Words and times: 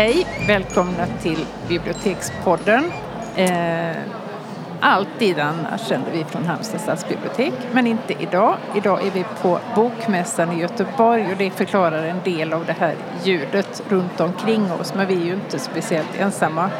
Hej, 0.00 0.26
välkomna 0.46 1.06
till 1.22 1.46
Bibliotekspodden. 1.68 2.92
Eh, 3.36 3.96
alltid 4.80 5.38
annars 5.38 5.80
sänder 5.80 6.12
vi 6.12 6.24
från 6.24 6.44
Halmstad 6.44 6.80
stadsbibliotek, 6.80 7.52
men 7.72 7.86
inte 7.86 8.12
idag. 8.12 8.56
Idag 8.74 9.06
är 9.06 9.10
vi 9.10 9.24
på 9.42 9.58
Bokmässan 9.74 10.52
i 10.52 10.60
Göteborg 10.60 11.26
och 11.32 11.36
det 11.38 11.50
förklarar 11.50 12.02
en 12.02 12.20
del 12.24 12.52
av 12.52 12.66
det 12.66 12.72
här 12.72 12.94
ljudet 13.24 13.82
runt 13.88 14.20
omkring 14.20 14.72
oss. 14.72 14.94
Men 14.94 15.06
vi 15.06 15.14
är 15.14 15.24
ju 15.24 15.34
inte 15.34 15.58
speciellt 15.58 16.20
ensamma. 16.20 16.70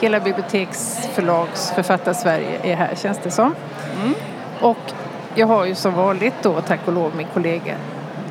Hela 0.00 0.20
biblioteksförlags 0.20 1.72
Författarsverige 1.74 2.60
är 2.62 2.76
här 2.76 2.94
känns 2.94 3.18
det 3.22 3.30
som. 3.30 3.54
Mm. 4.00 4.14
Och 4.60 4.92
jag 5.34 5.46
har 5.46 5.64
ju 5.64 5.74
som 5.74 5.94
vanligt 5.94 6.42
då 6.42 6.60
tack 6.60 6.80
och 6.84 6.92
lov 6.92 7.16
min 7.16 7.28
kollega 7.34 7.76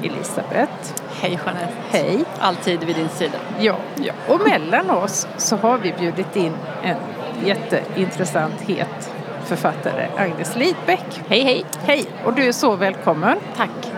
Elisabeth. 0.03 1.04
Hej 1.25 1.39
Jeanette. 1.45 1.73
Hej. 1.91 2.23
Alltid 2.39 2.83
vid 2.83 2.95
din 2.95 3.09
sida. 3.09 3.37
Ja. 3.59 3.75
ja. 3.95 4.13
Och 4.27 4.41
mellan 4.47 4.89
oss 4.89 5.27
så 5.37 5.55
har 5.55 5.77
vi 5.77 5.93
bjudit 5.99 6.35
in 6.35 6.53
en 6.83 6.97
jätteintressant 7.45 8.61
het 8.61 9.11
författare, 9.45 10.07
Agnes 10.17 10.55
Lidbeck. 10.55 11.21
Hej 11.27 11.43
hej. 11.43 11.65
Hej 11.85 12.05
och 12.25 12.33
du 12.33 12.43
är 12.43 12.51
så 12.51 12.75
välkommen. 12.75 13.37
Tack. 13.57 13.91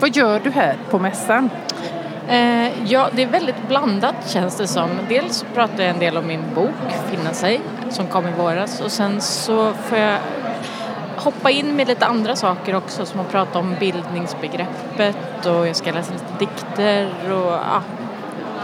Vad 0.00 0.16
gör 0.16 0.40
du 0.40 0.50
här 0.50 0.76
på 0.90 0.98
mässan? 0.98 1.50
Eh, 2.28 2.90
ja, 2.92 3.08
det 3.12 3.22
är 3.22 3.26
väldigt 3.26 3.68
blandat 3.68 4.30
känns 4.30 4.56
det 4.56 4.66
som. 4.66 4.90
Dels 5.08 5.44
pratar 5.54 5.82
jag 5.82 5.90
en 5.90 5.98
del 5.98 6.16
om 6.16 6.26
min 6.26 6.44
bok 6.54 6.92
Finna 7.10 7.32
sig 7.32 7.60
som 7.90 8.06
kom 8.06 8.26
i 8.26 8.32
våras 8.38 8.80
och 8.80 8.92
sen 8.92 9.20
så 9.20 9.72
får 9.72 9.98
jag 9.98 10.18
hoppa 11.24 11.50
in 11.50 11.76
med 11.76 11.88
lite 11.88 12.06
andra 12.06 12.36
saker 12.36 12.74
också 12.74 13.06
som 13.06 13.20
att 13.20 13.30
prata 13.30 13.58
om 13.58 13.74
bildningsbegreppet 13.80 15.46
och 15.46 15.68
jag 15.68 15.76
ska 15.76 15.92
läsa 15.92 16.12
lite 16.12 16.38
dikter 16.38 17.32
och 17.32 17.52
ja, 17.52 17.82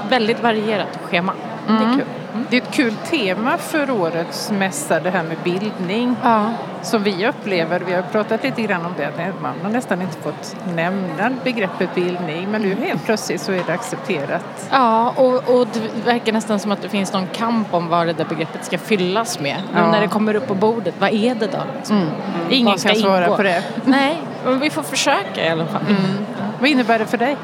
väldigt 0.09 0.43
varierat 0.43 0.99
schema. 1.03 1.33
Mm. 1.69 1.81
Det 1.81 1.85
är 1.85 1.93
mm. 1.93 1.99
kul. 1.99 2.18
Mm. 2.33 2.47
Det 2.51 2.57
är 2.57 2.63
ett 2.63 2.71
kul 2.71 2.95
tema 3.11 3.59
för 3.59 3.91
årets 3.91 4.51
mässa, 4.51 5.01
det 5.01 5.11
här 5.11 5.23
med 5.23 5.37
bildning. 5.45 6.17
Ja. 6.23 6.51
Som 6.83 7.03
vi 7.03 7.29
upplever, 7.29 7.81
vi 7.81 7.95
har 7.95 8.03
pratat 8.03 8.43
lite 8.43 8.63
grann 8.63 8.87
om 8.87 8.93
det, 8.97 9.33
man 9.43 9.55
har 9.63 9.71
nästan 9.71 10.03
inte 10.03 10.19
fått 10.19 10.57
nämna 10.75 11.31
begreppet 11.45 11.95
bildning 11.95 12.51
men 12.51 12.63
nu 12.63 12.75
helt 12.75 13.05
plötsligt 13.05 13.41
så 13.41 13.53
är 13.53 13.63
det 13.67 13.73
accepterat. 13.73 14.69
Ja, 14.71 15.11
och, 15.17 15.35
och 15.35 15.67
det 15.73 16.07
verkar 16.07 16.33
nästan 16.33 16.59
som 16.59 16.73
att 16.73 16.83
det 16.83 16.89
finns 16.89 17.13
någon 17.13 17.27
kamp 17.27 17.75
om 17.75 17.89
vad 17.89 18.07
det 18.07 18.13
där 18.13 18.25
begreppet 18.25 18.65
ska 18.65 18.79
fyllas 18.79 19.41
med. 19.41 19.57
Men 19.73 19.85
ja. 19.85 19.91
när 19.91 20.01
det 20.01 20.09
kommer 20.09 20.35
upp 20.35 20.47
på 20.47 20.55
bordet, 20.55 20.95
vad 20.99 21.13
är 21.13 21.35
det 21.35 21.47
då? 21.47 21.59
Liksom? 21.77 21.97
Mm. 21.97 22.11
Ingen 22.51 22.79
kan 22.79 22.97
svara 22.97 23.25
ingå? 23.25 23.37
på 23.37 23.43
det. 23.43 23.63
Nej, 23.85 24.17
men 24.45 24.59
vi 24.59 24.71
får 24.71 24.83
försöka 24.83 25.47
i 25.47 25.49
alla 25.49 25.67
fall. 25.67 25.83
Mm. 25.89 26.27
Vad 26.61 26.71
innebär 26.71 26.99
det 26.99 27.07
för 27.07 27.19
dig? 27.19 27.37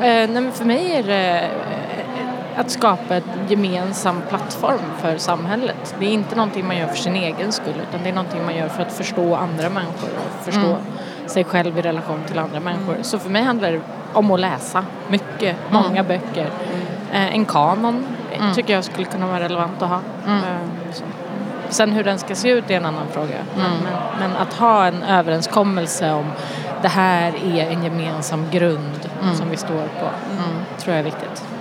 Eh, 0.00 0.30
nej, 0.30 0.50
för 0.52 0.64
mig 0.64 0.92
är 0.92 1.02
det 1.02 1.50
att 2.56 2.70
skapa 2.70 3.16
en 3.16 3.22
gemensam 3.48 4.22
plattform 4.28 4.90
för 5.00 5.18
samhället. 5.18 5.94
Det 5.98 6.06
är 6.06 6.10
inte 6.10 6.36
någonting 6.36 6.66
man 6.66 6.76
gör 6.76 6.86
för 6.86 6.96
sin 6.96 7.16
egen 7.16 7.52
skull 7.52 7.74
utan 7.88 8.02
det 8.02 8.08
är 8.08 8.14
någonting 8.14 8.44
man 8.44 8.56
gör 8.56 8.68
för 8.68 8.82
att 8.82 8.92
förstå 8.92 9.34
andra 9.34 9.68
människor 9.68 10.08
och 10.08 10.44
förstå 10.44 10.60
mm. 10.60 10.82
sig 11.26 11.44
själv 11.44 11.78
i 11.78 11.82
relation 11.82 12.20
till 12.26 12.38
andra 12.38 12.60
människor. 12.60 12.96
Så 13.02 13.18
för 13.18 13.30
mig 13.30 13.42
handlar 13.42 13.72
det 13.72 13.80
om 14.12 14.30
att 14.30 14.40
läsa 14.40 14.84
mycket, 15.08 15.56
många 15.70 16.00
mm. 16.00 16.06
böcker. 16.06 16.50
Eh, 17.12 17.34
en 17.34 17.44
kanon 17.44 18.06
mm. 18.32 18.54
tycker 18.54 18.72
jag 18.72 18.84
skulle 18.84 19.06
kunna 19.06 19.26
vara 19.26 19.40
relevant 19.40 19.82
att 19.82 19.88
ha. 19.88 20.00
Mm. 20.26 20.38
Eh, 20.38 20.94
Sen 21.68 21.92
hur 21.92 22.04
den 22.04 22.18
ska 22.18 22.34
se 22.34 22.50
ut 22.50 22.70
är 22.70 22.76
en 22.76 22.86
annan 22.86 23.06
fråga. 23.12 23.36
Mm. 23.56 23.70
Men, 23.84 23.92
men, 24.18 24.36
att 24.36 24.54
ha 24.54 24.86
en 24.86 25.02
överenskommelse 25.02 26.12
om 26.12 26.24
det 26.82 26.88
här 26.88 27.32
är 27.44 27.70
en 27.70 27.82
gemensam 27.82 28.46
grund 28.50 29.08
som 29.34 29.50
vi 29.50 29.56
står 29.56 29.88
på 30.00 30.08
tror 30.78 30.96
jag 30.96 30.98
är 30.98 31.02
viktigt. 31.02 31.53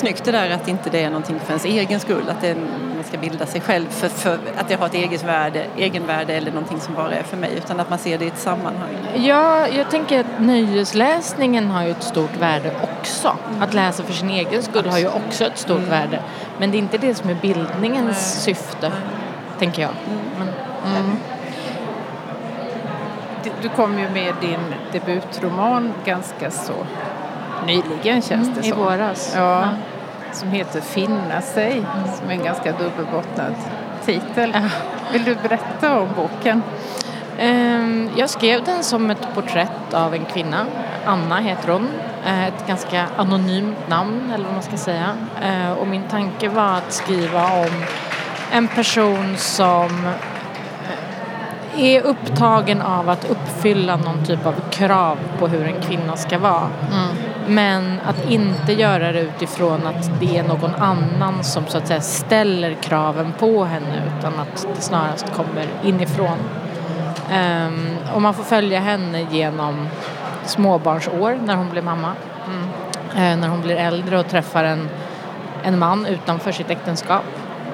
Snyggt 0.00 0.24
det 0.24 0.32
där 0.32 0.50
att 0.50 0.68
inte 0.68 0.90
det 0.90 1.02
är 1.02 1.10
någonting 1.10 1.40
för 1.40 1.48
ens 1.48 1.64
egen 1.64 2.00
skull, 2.00 2.28
att 2.28 2.40
det, 2.40 2.54
man 2.94 3.04
ska 3.04 3.18
bilda 3.18 3.46
sig 3.46 3.60
själv 3.60 3.86
för, 3.90 4.08
för 4.08 4.38
att 4.58 4.68
det 4.68 4.74
har 4.74 4.86
ett 4.86 4.94
eget 4.94 5.22
värde, 5.22 5.66
egenvärde 5.76 6.34
eller 6.34 6.50
någonting 6.50 6.80
som 6.80 6.94
bara 6.94 7.14
är 7.14 7.22
för 7.22 7.36
mig, 7.36 7.50
utan 7.56 7.80
att 7.80 7.90
man 7.90 7.98
ser 7.98 8.18
det 8.18 8.24
i 8.24 8.28
ett 8.28 8.38
sammanhang. 8.38 8.96
Ja, 9.14 9.68
jag 9.68 9.90
tänker 9.90 10.20
att 10.20 10.26
nöjesläsningen 10.38 11.70
har 11.70 11.84
ju 11.84 11.90
ett 11.90 12.02
stort 12.02 12.36
värde 12.36 12.72
också. 12.82 13.36
Mm. 13.50 13.62
Att 13.62 13.74
läsa 13.74 14.02
för 14.02 14.12
sin 14.12 14.30
egen 14.30 14.62
skull 14.62 14.86
har 14.86 14.98
ju 14.98 15.08
också 15.08 15.44
ett 15.44 15.58
stort 15.58 15.78
mm. 15.78 15.90
värde. 15.90 16.22
Men 16.58 16.70
det 16.70 16.76
är 16.76 16.78
inte 16.78 16.98
det 16.98 17.14
som 17.14 17.30
är 17.30 17.34
bildningens 17.34 18.34
Nej. 18.46 18.54
syfte, 18.54 18.92
tänker 19.58 19.82
jag. 19.82 19.90
Mm. 20.06 20.48
Men, 20.84 20.96
mm. 20.96 21.16
Du 23.62 23.68
kom 23.68 23.98
ju 23.98 24.10
med 24.10 24.34
din 24.40 24.74
debutroman 24.92 25.92
ganska 26.04 26.50
så 26.50 26.74
nyligen 27.66 28.22
känns 28.22 28.48
det 28.48 28.60
mm, 28.60 28.62
som. 28.62 28.78
I 28.78 28.84
våras. 28.84 29.32
Ja, 29.36 29.60
ja. 29.60 29.68
Som 30.32 30.48
heter 30.48 30.80
Finna 30.80 31.40
sig, 31.40 31.72
mm. 31.72 32.16
som 32.18 32.30
är 32.30 32.32
en 32.32 32.44
ganska 32.44 32.72
dubbelbottnad 32.72 33.54
titel. 34.04 34.50
Ja. 34.54 34.60
Vill 35.12 35.24
du 35.24 35.34
berätta 35.34 36.00
om 36.00 36.08
boken? 36.16 36.62
Ehm, 37.38 38.10
jag 38.16 38.30
skrev 38.30 38.64
den 38.64 38.84
som 38.84 39.10
ett 39.10 39.34
porträtt 39.34 39.94
av 39.94 40.14
en 40.14 40.24
kvinna. 40.24 40.66
Anna 41.04 41.38
heter 41.38 41.72
hon. 41.72 41.88
Eh, 42.26 42.46
ett 42.46 42.66
ganska 42.66 43.06
anonymt 43.16 43.88
namn 43.88 44.32
eller 44.34 44.44
vad 44.44 44.54
man 44.54 44.62
ska 44.62 44.76
säga. 44.76 45.16
Eh, 45.42 45.72
och 45.72 45.86
min 45.86 46.02
tanke 46.02 46.48
var 46.48 46.74
att 46.74 46.92
skriva 46.92 47.44
om 47.44 47.84
en 48.52 48.68
person 48.68 49.36
som 49.36 50.10
är 51.76 52.02
upptagen 52.02 52.82
av 52.82 53.08
att 53.08 53.30
uppfylla 53.30 53.96
någon 53.96 54.24
typ 54.24 54.46
av 54.46 54.54
krav 54.70 55.18
på 55.38 55.48
hur 55.48 55.66
en 55.66 55.82
kvinna 55.82 56.16
ska 56.16 56.38
vara. 56.38 56.68
Mm. 56.92 57.29
Men 57.50 58.00
att 58.06 58.30
inte 58.30 58.72
göra 58.72 59.12
det 59.12 59.20
utifrån 59.20 59.86
att 59.86 60.20
det 60.20 60.38
är 60.38 60.42
någon 60.42 60.74
annan 60.74 61.44
som 61.44 61.66
så 61.66 61.78
att 61.78 61.88
säga 61.88 62.00
ställer 62.00 62.74
kraven 62.74 63.32
på 63.38 63.64
henne 63.64 64.02
utan 64.18 64.32
att 64.38 64.66
det 64.76 64.82
snarast 64.82 65.32
kommer 65.32 65.66
inifrån. 65.84 66.38
Um, 67.32 67.96
och 68.14 68.22
man 68.22 68.34
får 68.34 68.44
följa 68.44 68.80
henne 68.80 69.26
genom 69.30 69.88
småbarnsår 70.44 71.38
när 71.44 71.54
hon 71.54 71.70
blir 71.70 71.82
mamma. 71.82 72.12
Mm. 72.46 73.32
Uh, 73.34 73.40
när 73.40 73.48
hon 73.48 73.62
blir 73.62 73.76
äldre 73.76 74.18
och 74.18 74.28
träffar 74.28 74.64
en, 74.64 74.88
en 75.62 75.78
man 75.78 76.06
utanför 76.06 76.52
sitt 76.52 76.70
äktenskap. 76.70 77.24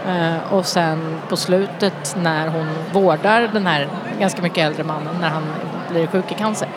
Uh, 0.08 0.52
och 0.52 0.66
sen 0.66 1.18
på 1.28 1.36
slutet 1.36 2.16
när 2.22 2.48
hon 2.48 2.68
vårdar 2.92 3.50
den 3.52 3.66
här 3.66 3.88
ganska 4.20 4.42
mycket 4.42 4.58
äldre 4.58 4.84
mannen 4.84 5.14
när 5.20 5.28
han 5.28 5.42
blir 5.90 6.06
sjuk 6.06 6.32
i 6.32 6.34
cancer. 6.34 6.68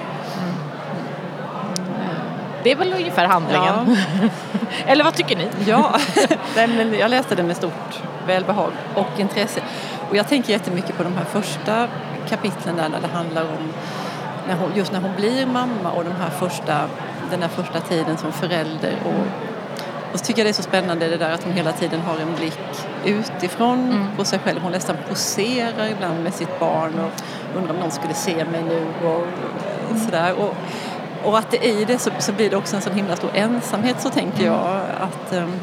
Det 2.64 2.72
är 2.72 2.76
väl 2.76 2.94
ungefär 2.94 3.26
handlingen. 3.26 3.98
Ja. 4.22 4.30
Eller 4.86 5.04
vad 5.04 5.14
tycker 5.14 5.36
ni? 5.36 5.48
Ja, 5.66 6.00
jag 7.00 7.12
läste 7.12 7.36
den 7.36 7.48
med 7.48 7.58
stort 7.58 8.02
välbehag 8.28 8.72
och 8.96 9.20
intresse. 9.20 9.62
Och 10.10 10.16
jag 10.16 10.28
tänker 10.28 10.54
jättemycket 10.54 10.98
på 10.98 11.04
de 11.04 11.14
här 11.14 11.26
första 11.26 11.88
kapitlen 12.30 12.76
där 12.76 12.90
när 12.90 13.02
det 13.02 13.08
handlar 13.08 13.42
om 13.42 13.74
när 14.48 14.56
hon, 14.56 14.72
just 14.76 14.92
när 14.92 15.02
hon 15.02 15.16
blir 15.16 15.46
mamma 15.46 15.92
och 15.92 16.04
de 16.04 16.12
här 16.12 16.30
första, 16.30 16.90
den 17.32 17.42
här 17.42 17.50
första 17.50 17.80
tiden 17.80 18.18
som 18.18 18.32
förälder. 18.32 18.96
Och, 19.06 19.26
och 20.14 20.20
så 20.20 20.26
tycker 20.26 20.40
jag 20.40 20.46
det 20.46 20.52
är 20.52 20.54
så 20.54 20.64
spännande 20.64 21.08
det 21.08 21.18
där 21.18 21.32
att 21.32 21.44
hon 21.44 21.54
hela 21.54 21.72
tiden 21.72 22.02
har 22.02 22.18
en 22.20 22.36
blick 22.36 22.88
utifrån 23.06 23.92
mm. 23.92 24.08
på 24.18 24.26
sig 24.26 24.40
själv. 24.40 24.62
Hon 24.62 24.72
nästan 24.72 24.96
poserar 25.10 25.88
ibland 25.92 26.24
med 26.24 26.34
sitt 26.34 26.60
barn 26.60 27.00
och 27.00 27.22
undrar 27.58 27.74
om 27.74 27.80
någon 27.80 27.92
skulle 27.92 28.14
se 28.14 28.46
mig 28.46 28.64
nu 28.64 29.08
och 29.08 29.28
sådär. 30.06 30.34
Och, 30.34 30.56
och 31.24 31.38
att 31.38 31.52
det 31.52 31.66
i 31.66 31.86
det 31.86 31.98
så, 31.98 32.12
så, 32.20 32.32
blir 32.32 32.50
det 32.50 32.56
också 32.56 32.76
en 32.76 32.82
sån 32.82 32.94
himla 32.94 33.16
stor 33.16 33.30
ensamhet 33.34 34.02
så 34.02 34.10
tänker 34.10 34.46
jag 34.46 34.82
att, 35.00 35.34
um, 35.34 35.54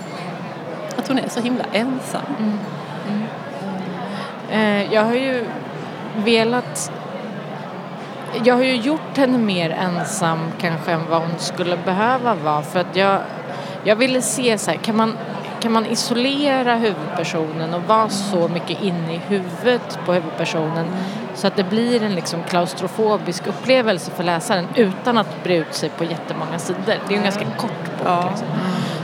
att 0.96 1.08
hon 1.08 1.18
är 1.18 1.28
så 1.28 1.40
himla 1.40 1.64
ensam. 1.72 2.22
Mm. 2.38 2.58
Mm. 3.08 3.26
Eh, 4.50 4.92
jag 4.94 5.04
har 5.04 5.14
ju 5.14 5.44
velat 6.16 6.92
jag 8.44 8.54
har 8.54 8.62
ju 8.62 8.76
gjort 8.76 9.16
henne 9.16 9.38
mer 9.38 9.70
ensam 9.70 10.38
kanske 10.60 10.92
än 10.92 11.00
vad 11.10 11.20
hon 11.20 11.38
skulle 11.38 11.76
behöva 11.76 12.34
vara 12.34 12.62
för 12.62 12.80
att 12.80 12.96
jag, 12.96 13.20
jag 13.84 13.96
ville 13.96 14.22
se 14.22 14.58
så 14.58 14.70
här, 14.70 14.78
kan 14.78 14.96
man, 14.96 15.18
kan 15.60 15.72
man 15.72 15.86
isolera 15.86 16.74
huvudpersonen 16.74 17.74
och 17.74 17.82
vara 17.82 18.08
så 18.08 18.48
mycket 18.48 18.82
inne 18.82 19.14
i 19.14 19.20
huvudet 19.28 19.98
på 20.06 20.12
huvudpersonen 20.12 20.86
så 21.36 21.46
att 21.46 21.56
det 21.56 21.64
blir 21.64 22.02
en 22.02 22.14
liksom 22.14 22.42
klaustrofobisk 22.42 23.46
upplevelse 23.46 24.10
för 24.10 24.24
läsaren 24.24 24.66
utan 24.74 25.18
att 25.18 25.44
bre 25.44 25.56
ut 25.56 25.74
sig 25.74 25.88
på 25.88 26.04
jättemånga 26.04 26.58
sidor. 26.58 26.82
Det 26.86 26.92
är 26.92 27.10
ju 27.10 27.16
en 27.16 27.22
ganska 27.22 27.44
kort 27.44 27.98
bok. 27.98 28.06
Ja. 28.06 28.28
Liksom. 28.30 28.48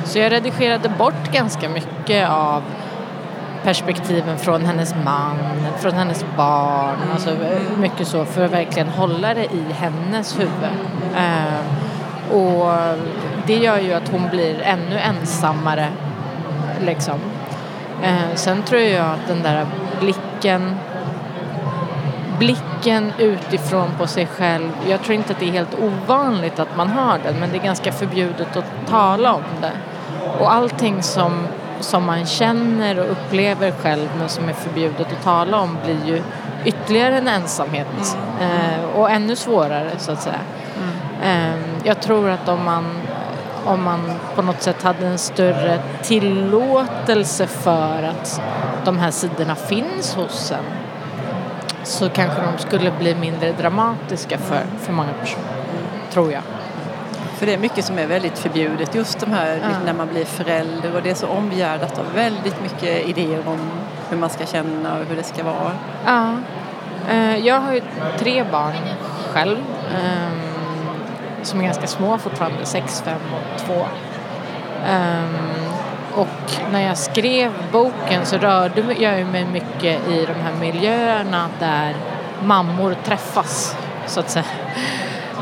Så 0.04 0.18
jag 0.18 0.32
redigerade 0.32 0.88
bort 0.88 1.32
ganska 1.32 1.68
mycket 1.68 2.28
av 2.28 2.62
perspektiven 3.64 4.38
från 4.38 4.64
hennes 4.64 4.94
man, 5.04 5.36
från 5.80 5.92
hennes 5.92 6.24
barn, 6.36 6.96
mm. 7.02 7.12
alltså 7.12 7.36
mycket 7.78 8.08
så 8.08 8.24
för 8.24 8.44
att 8.44 8.50
verkligen 8.50 8.88
hålla 8.88 9.34
det 9.34 9.44
i 9.44 9.64
hennes 9.72 10.38
huvud. 10.38 10.70
Uh, 11.16 12.36
och 12.36 12.98
det 13.46 13.56
gör 13.56 13.78
ju 13.78 13.92
att 13.92 14.08
hon 14.08 14.28
blir 14.30 14.60
ännu 14.60 14.98
ensammare 14.98 15.88
liksom. 16.80 17.20
Uh, 18.02 18.34
sen 18.34 18.62
tror 18.62 18.80
jag 18.80 19.06
att 19.06 19.28
den 19.28 19.42
där 19.42 19.66
blicken 20.00 20.76
blicken 22.42 23.12
utifrån 23.18 23.90
på 23.98 24.06
sig 24.06 24.26
själv. 24.26 24.68
Jag 24.88 25.02
tror 25.02 25.14
inte 25.14 25.32
att 25.32 25.40
det 25.40 25.48
är 25.48 25.52
helt 25.52 25.78
ovanligt 25.78 26.58
att 26.58 26.76
man 26.76 26.88
har 26.88 27.18
den 27.18 27.40
men 27.40 27.50
det 27.50 27.56
är 27.56 27.62
ganska 27.62 27.92
förbjudet 27.92 28.56
att 28.56 28.88
tala 28.88 29.34
om 29.34 29.42
det. 29.60 29.72
och 30.40 30.52
allting 30.52 31.02
som, 31.02 31.46
som 31.80 32.04
man 32.04 32.26
känner 32.26 32.98
och 32.98 33.10
upplever 33.10 33.70
själv 33.70 34.08
men 34.18 34.28
som 34.28 34.48
är 34.48 34.52
förbjudet 34.52 35.00
att 35.12 35.24
tala 35.24 35.60
om 35.60 35.78
blir 35.84 36.06
ju 36.06 36.22
ytterligare 36.64 37.18
en 37.18 37.28
ensamhet 37.28 38.16
eh, 38.40 38.84
och 38.94 39.10
ännu 39.10 39.36
svårare 39.36 39.90
så 39.98 40.12
att 40.12 40.22
säga. 40.22 40.40
Eh, 41.22 41.60
jag 41.84 42.02
tror 42.02 42.30
att 42.30 42.48
om 42.48 42.64
man, 42.64 42.84
om 43.64 43.82
man 43.82 44.00
på 44.34 44.42
något 44.42 44.62
sätt 44.62 44.82
hade 44.82 45.06
en 45.06 45.18
större 45.18 45.78
tillåtelse 46.02 47.46
för 47.46 48.02
att 48.02 48.40
de 48.84 48.98
här 48.98 49.10
sidorna 49.10 49.54
finns 49.54 50.14
hos 50.14 50.52
en 50.52 50.81
så 51.82 52.08
kanske 52.08 52.42
de 52.42 52.58
skulle 52.58 52.90
bli 52.98 53.14
mindre 53.14 53.52
dramatiska 53.52 54.38
för, 54.38 54.62
för 54.78 54.92
många 54.92 55.12
personer, 55.20 55.44
tror 56.10 56.32
jag. 56.32 56.42
För 57.36 57.46
det 57.46 57.54
är 57.54 57.58
mycket 57.58 57.84
som 57.84 57.98
är 57.98 58.06
väldigt 58.06 58.38
förbjudet, 58.38 58.94
just 58.94 59.20
de 59.20 59.32
här 59.32 59.58
Ja. 59.62 59.68
när 59.84 59.92
man 59.92 60.08
blir 60.08 60.24
förälder 60.24 60.96
och 60.96 61.02
det 61.02 61.10
är 61.10 61.14
så 61.14 61.26
omgärdat 61.26 61.98
av 61.98 62.04
väldigt 62.14 62.62
mycket 62.62 63.08
idéer 63.08 63.42
om 63.48 63.58
hur 64.10 64.16
man 64.16 64.30
ska 64.30 64.46
känna 64.46 64.98
och 64.98 65.04
hur 65.08 65.16
det 65.16 65.22
ska 65.22 65.44
vara. 65.44 65.72
Ja. 66.06 66.34
Eh, 67.10 67.36
Jag 67.46 67.60
har 67.60 67.72
ju 67.72 67.82
tre 68.18 68.44
barn 68.52 68.74
själv 69.32 69.58
ehm, 69.94 70.40
som 71.42 71.60
är 71.60 71.64
ganska 71.64 71.86
små 71.86 72.18
fortfarande, 72.18 72.64
sex, 72.66 73.02
fem 73.06 73.20
och 73.34 73.60
två. 73.66 73.86
När 76.72 76.80
jag 76.86 76.98
skrev 76.98 77.52
boken 77.72 78.26
så 78.26 78.36
rörde 78.36 78.82
jag 78.98 79.26
mig 79.26 79.44
mycket 79.44 80.08
i 80.08 80.26
de 80.26 80.32
här 80.32 80.54
miljöerna 80.60 81.48
där 81.58 81.94
mammor 82.44 82.96
träffas, 83.04 83.76
så 84.06 84.20
att 84.20 84.30
säga. 84.30 84.44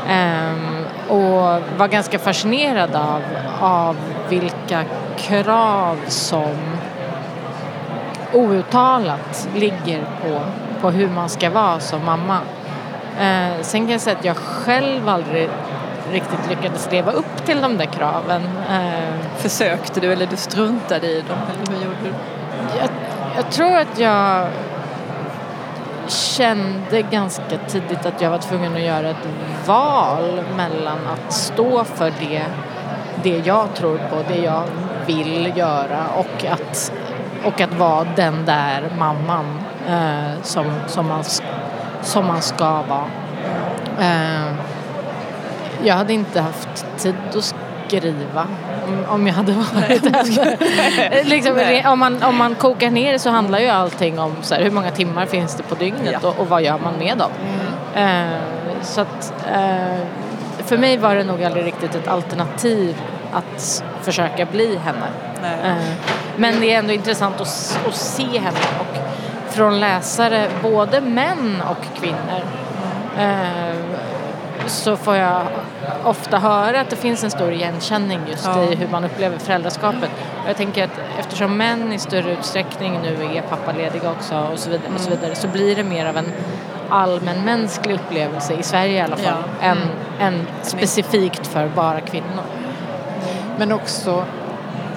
Ehm, 0.09 0.85
och 1.07 1.61
var 1.77 1.87
ganska 1.87 2.19
fascinerad 2.19 2.95
av, 2.95 3.21
av 3.59 3.95
vilka 4.29 4.83
krav 5.17 5.97
som 6.07 6.55
outtalat 8.33 9.49
ligger 9.55 10.01
på, 10.21 10.41
på 10.81 10.89
hur 10.89 11.09
man 11.09 11.29
ska 11.29 11.49
vara 11.49 11.79
som 11.79 12.05
mamma. 12.05 12.39
Eh, 13.19 13.61
sen 13.61 13.81
kan 13.81 13.89
jag 13.89 14.01
säga 14.01 14.17
att 14.17 14.25
jag 14.25 14.37
själv 14.37 15.09
aldrig 15.09 15.49
riktigt 16.11 16.49
lyckades 16.49 16.91
leva 16.91 17.11
upp 17.11 17.45
till 17.45 17.61
de 17.61 17.77
där 17.77 17.85
kraven. 17.85 18.41
Eh, 18.69 19.37
Försökte 19.37 19.99
du 19.99 20.13
eller 20.13 20.25
du 20.25 20.35
struntade 20.37 21.07
i 21.07 21.21
dem? 21.21 21.37
Eller 21.53 21.75
hur 21.75 21.85
gjorde 21.85 21.97
du? 22.03 22.13
jag, 22.79 22.89
jag 23.35 23.51
tror 23.51 23.77
att 23.77 23.99
jag 23.99 24.47
kände 26.07 27.01
ganska 27.01 27.57
tidigt 27.67 28.05
att 28.05 28.21
jag 28.21 28.29
var 28.29 28.37
tvungen 28.37 28.73
att 28.73 28.81
göra 28.81 29.09
ett 29.09 29.27
val 29.65 30.41
mellan 30.57 30.99
att 31.13 31.33
stå 31.33 31.83
för 31.83 32.13
det, 32.19 32.45
det 33.23 33.37
jag 33.37 33.73
tror 33.75 33.97
på, 33.97 34.15
det 34.27 34.37
jag 34.39 34.63
vill 35.05 35.53
göra 35.55 36.07
och 36.15 36.45
att, 36.45 36.93
och 37.43 37.61
att 37.61 37.73
vara 37.73 38.07
den 38.15 38.45
där 38.45 38.83
mamman 38.97 39.59
eh, 39.87 40.41
som, 40.43 40.65
som, 40.87 41.07
man, 41.07 41.23
som 42.01 42.25
man 42.27 42.41
ska 42.41 42.81
vara. 42.81 43.05
Eh, 43.99 44.53
jag 45.83 45.95
hade 45.95 46.13
inte 46.13 46.41
haft 46.41 46.85
tid 46.97 47.15
att 47.37 47.53
skriva 47.87 48.47
om, 48.87 49.05
om 49.09 49.27
jag 49.27 49.33
hade 49.33 49.51
varit 49.51 50.03
liksom, 51.25 51.59
om, 51.85 51.99
man, 51.99 52.23
om 52.23 52.35
man 52.37 52.55
kokar 52.55 52.91
ner 52.91 53.13
det 53.13 53.19
så 53.19 53.29
handlar 53.29 53.59
ju 53.59 53.67
allting 53.67 54.19
om 54.19 54.35
så 54.41 54.55
här, 54.55 54.63
hur 54.63 54.71
många 54.71 54.91
timmar 54.91 55.25
finns 55.25 55.55
det 55.55 55.63
på 55.63 55.75
dygnet 55.75 56.15
Ja. 56.21 56.29
och, 56.29 56.39
och 56.39 56.49
vad 56.49 56.61
gör 56.61 56.77
man 56.83 56.93
med 56.99 57.17
dem. 57.17 57.31
Eh, 57.95 58.27
så 58.81 59.01
att 59.01 59.33
eh, 59.53 59.97
för 60.65 60.77
mig 60.77 60.97
var 60.97 61.15
det 61.15 61.23
nog 61.23 61.43
aldrig 61.43 61.65
riktigt 61.65 61.95
ett 61.95 62.07
alternativ 62.07 63.01
att 63.33 63.83
försöka 64.01 64.45
bli 64.45 64.77
henne. 64.77 65.07
Eh, 65.43 65.83
Men 66.37 66.59
det 66.59 66.73
är 66.73 66.79
ändå 66.79 66.93
intressant 66.93 67.35
att, 67.41 67.79
att 67.87 67.95
se 67.95 68.23
henne 68.39 68.57
och 68.79 68.97
från 69.53 69.79
läsare, 69.79 70.47
både 70.63 71.01
män 71.01 71.61
och 71.69 71.99
kvinnor, 71.99 72.41
eh, 73.19 73.80
så 74.67 74.97
får 74.97 75.15
jag 75.15 75.41
ofta 76.03 76.39
höra 76.39 76.81
att 76.81 76.89
det 76.89 76.95
finns 76.95 77.23
en 77.23 77.31
stor 77.31 77.51
igenkänning 77.51 78.19
just 78.29 78.45
Ja. 78.45 78.63
i 78.63 78.75
hur 78.75 78.87
man 78.87 79.03
upplever 79.03 79.37
föräldraskapet. 79.37 80.09
Och 80.43 80.49
jag 80.49 80.57
tänker 80.57 80.83
att 80.83 80.99
eftersom 81.19 81.57
män 81.57 81.93
i 81.93 81.99
större 81.99 82.31
utsträckning 82.31 82.99
nu 83.01 83.37
är 83.37 83.41
pappalediga 83.41 84.11
också 84.11 84.47
och 84.53 84.59
så 84.59 84.69
vidare, 84.69 84.87
och 84.95 85.01
så, 85.01 85.09
vidare 85.09 85.35
så 85.35 85.47
blir 85.47 85.75
det 85.75 85.83
mer 85.83 86.05
av 86.05 86.17
en 86.17 86.31
allmänmänsklig 86.89 87.95
upplevelse, 87.95 88.53
i 88.53 88.63
Sverige 88.63 88.97
i 88.97 89.01
alla 89.01 89.17
fall, 89.17 89.43
Ja. 89.61 89.65
än, 89.67 89.77
än 90.19 90.47
specifikt 90.61 91.47
för 91.47 91.67
bara 91.67 92.01
kvinnor. 92.01 92.43
Men 93.57 93.71
också 93.71 94.23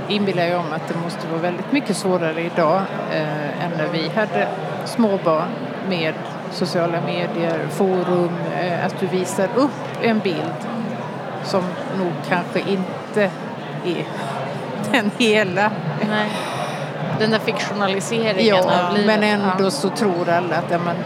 inbillar 0.08 0.44
jag 0.44 0.60
om 0.60 0.72
att 0.72 0.88
det 0.88 0.94
måste 1.04 1.26
vara 1.28 1.40
väldigt 1.40 1.72
mycket 1.72 1.96
svårare 1.96 2.40
idag 2.40 2.82
eh, 3.12 3.64
än 3.64 3.70
när 3.78 3.88
vi 3.92 4.08
hade 4.08 4.48
småbarn 4.84 5.48
med 5.88 6.14
sociala 6.50 7.00
medier, 7.00 7.66
forum, 7.70 8.32
eh, 8.60 8.86
att 8.86 9.00
du 9.00 9.06
visar 9.06 9.48
upp 9.54 9.70
en 10.02 10.18
bild 10.18 10.54
som 11.44 11.62
nog 11.98 12.12
kanske 12.28 12.60
inte 12.70 13.22
är 13.84 14.04
den 14.92 15.10
hela. 15.18 15.70
Nej. 16.10 16.30
Den 17.18 17.30
där 17.30 17.38
fiktionaliseringen 17.38 18.46
Ja, 18.46 18.88
av 18.88 18.96
livet. 18.96 19.06
men 19.06 19.22
ändå 19.22 19.70
så 19.70 19.88
tror 19.88 20.28
alla 20.28 20.56
att 20.56 20.70
ja, 20.70 20.78
men, 20.78 20.96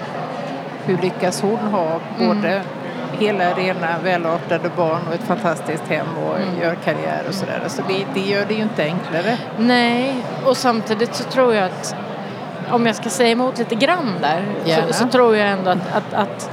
hur 0.85 0.99
lyckas 0.99 1.41
hon 1.43 1.59
ha 1.59 2.01
både 2.19 2.63
hela 3.19 3.55
rena 3.55 3.99
välartade 4.05 4.71
barn 4.77 5.01
och 5.09 5.15
ett 5.15 5.23
fantastiskt 5.27 5.83
hem 5.89 6.07
och 6.27 6.63
gör 6.63 6.75
karriär 6.75 7.23
och 7.29 7.35
sådär. 7.35 7.63
Så 7.69 7.83
det, 7.89 8.05
det 8.15 8.21
gör 8.31 8.45
det 8.49 8.55
ju 8.55 8.63
inte 8.63 8.83
enklare. 8.85 9.39
Nej, 9.59 10.15
och 10.47 10.57
samtidigt 10.57 11.15
så 11.15 11.25
tror 11.25 11.55
jag 11.55 11.65
att 11.65 11.95
om 12.71 12.87
jag 12.87 12.97
ska 12.97 13.11
säga 13.11 13.31
emot 13.31 13.59
lite 13.59 13.75
grann 13.75 14.15
där 14.21 14.45
så, 14.65 14.93
så 14.95 15.09
tror 15.09 15.37
jag 15.37 15.49
ändå 15.49 15.71
att, 15.71 15.95
att, 15.95 16.15
att 16.15 16.51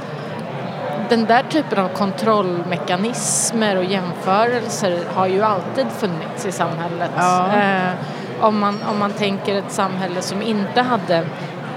den 1.08 1.24
där 1.24 1.42
typen 1.42 1.78
av 1.78 1.88
kontrollmekanismer 1.88 3.76
och 3.76 3.84
jämförelser 3.84 4.98
har 5.14 5.26
ju 5.26 5.42
alltid 5.42 5.86
funnits 5.98 6.46
i 6.46 6.52
samhället. 6.52 7.10
Ja. 7.16 7.46
Eh, 7.56 7.90
om, 8.40 8.58
man, 8.58 8.78
om 8.90 8.98
man 8.98 9.12
tänker 9.12 9.54
ett 9.54 9.72
samhälle 9.72 10.22
som 10.22 10.42
inte 10.42 10.82
hade 10.82 11.24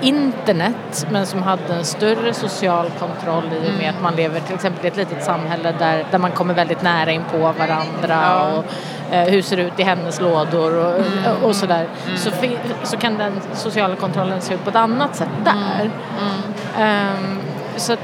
internet 0.01 1.07
men 1.11 1.25
som 1.25 1.43
hade 1.43 1.73
en 1.73 1.85
större 1.85 2.33
social 2.33 2.89
kontroll 2.99 3.43
i 3.53 3.69
och 3.69 3.77
med 3.79 3.89
att 3.89 4.01
man 4.01 4.15
lever 4.15 4.39
till 4.39 4.55
exempel 4.55 4.85
i 4.85 4.87
ett 4.87 4.97
litet 4.97 5.23
samhälle 5.23 5.75
där, 5.79 6.05
där 6.11 6.19
man 6.19 6.31
kommer 6.31 6.53
väldigt 6.53 6.81
nära 6.81 7.11
in 7.11 7.23
på 7.31 7.37
varandra 7.37 8.21
Ja. 8.23 8.57
och 8.57 8.65
eh, 9.11 9.21
hur 9.23 9.41
ser 9.41 9.57
det 9.57 9.63
ut 9.63 9.79
i 9.79 9.83
hennes 9.83 10.21
lådor 10.21 10.75
och, 10.85 11.47
och 11.47 11.55
sådär. 11.55 11.87
Så, 12.17 12.31
fi- 12.31 12.57
så 12.83 12.97
kan 12.97 13.17
den 13.17 13.33
sociala 13.53 13.95
kontrollen 13.95 14.41
se 14.41 14.53
ut 14.53 14.63
på 14.63 14.69
ett 14.69 14.75
annat 14.75 15.15
sätt 15.15 15.29
där. 15.45 15.89
Ehm, 16.79 17.39
så 17.77 17.95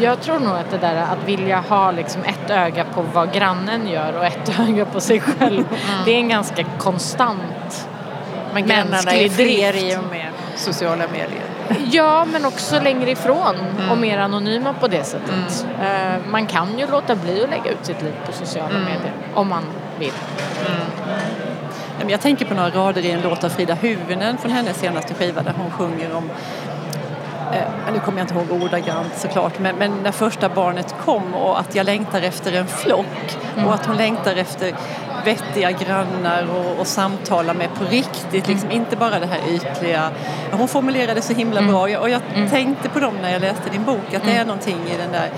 jag 0.00 0.20
tror 0.20 0.38
nog 0.38 0.56
att 0.56 0.70
det 0.70 0.78
där 0.78 0.96
att 0.96 1.28
vilja 1.28 1.60
ha 1.68 1.90
liksom 1.90 2.22
ett 2.22 2.50
öga 2.50 2.84
på 2.94 3.02
vad 3.12 3.32
grannen 3.32 3.88
gör 3.88 4.12
och 4.18 4.24
ett 4.24 4.58
öga 4.68 4.84
på 4.84 5.00
sig 5.00 5.20
själv 5.20 5.64
det 6.04 6.10
är 6.10 6.16
en 6.18 6.28
ganska 6.28 6.64
konstant 6.78 7.88
Men 8.54 8.66
mänsklig 8.66 9.30
drift. 9.32 9.82
i 9.82 9.96
och 9.96 10.10
med 10.10 10.26
sociala 10.56 11.04
medier. 11.12 11.42
Ja, 11.90 12.24
men 12.32 12.44
också 12.44 12.80
längre 12.80 13.10
ifrån 13.10 13.54
och 13.90 13.98
mer 13.98 14.18
anonyma 14.18 14.72
på 14.80 14.88
det 14.88 15.04
sättet. 15.04 15.66
Eh, 15.82 16.30
man 16.30 16.46
kan 16.46 16.78
ju 16.78 16.86
låta 16.86 17.14
bli 17.16 17.44
att 17.44 17.50
lägga 17.50 17.70
ut 17.70 17.86
sitt 17.86 18.02
liv 18.02 18.14
på 18.26 18.32
sociala 18.32 18.78
medier 18.78 19.12
om 19.34 19.48
man 19.48 19.62
vill. 20.02 20.12
Men 21.98 22.08
Jag 22.08 22.20
tänker 22.20 22.44
på 22.44 22.54
några 22.54 22.70
rader 22.70 23.04
i 23.04 23.10
en 23.10 23.20
låt 23.20 23.44
av 23.44 23.48
Frida 23.48 23.74
Huvuden 23.74 24.38
från 24.38 24.50
hennes 24.50 24.76
senaste 24.76 25.14
skiva 25.14 25.42
där 25.42 25.54
hon 25.56 25.70
sjunger 25.70 26.14
om 26.14 26.30
eh, 27.52 27.92
nu 27.92 27.98
kommer 27.98 28.18
jag 28.18 28.24
inte 28.24 28.34
ihåg 28.34 28.62
ordagrant 28.62 29.18
såklart, 29.18 29.58
men, 29.58 29.76
men 29.76 29.90
när 30.02 30.12
första 30.12 30.48
barnet 30.48 30.94
kom 31.04 31.34
och 31.34 31.60
att 31.60 31.74
jag 31.74 31.86
längtar 31.86 32.22
efter 32.22 32.52
en 32.52 32.66
flock 32.66 33.36
och 33.66 33.74
att 33.74 33.86
hon 33.86 33.96
längtar 33.96 34.36
efter 34.36 34.74
vettiga 35.24 35.70
grannar 35.70 36.46
och, 36.56 36.80
och 36.80 36.86
samtala 36.86 37.54
med 37.54 37.74
på 37.74 37.84
riktigt, 37.84 38.48
liksom 38.48 38.70
inte 38.70 38.96
bara 38.96 39.20
det 39.20 39.26
här 39.26 39.40
ytliga. 39.48 40.10
Hon 40.52 40.68
formulerade 40.68 41.22
så 41.22 41.32
himla 41.32 41.62
bra. 41.62 41.80
Och 41.80 41.90
jag, 41.90 42.02
och 42.02 42.10
jag 42.10 42.20
tänkte 42.50 42.88
på 42.88 43.00
dem 43.00 43.14
när 43.22 43.32
jag 43.32 43.40
läste 43.40 43.70
din 43.70 43.84
bok, 43.84 44.14
att 44.14 44.24
det 44.24 44.32
är 44.32 44.44
någonting 44.44 44.78
i 44.94 44.96
den 44.96 45.12
där 45.12 45.30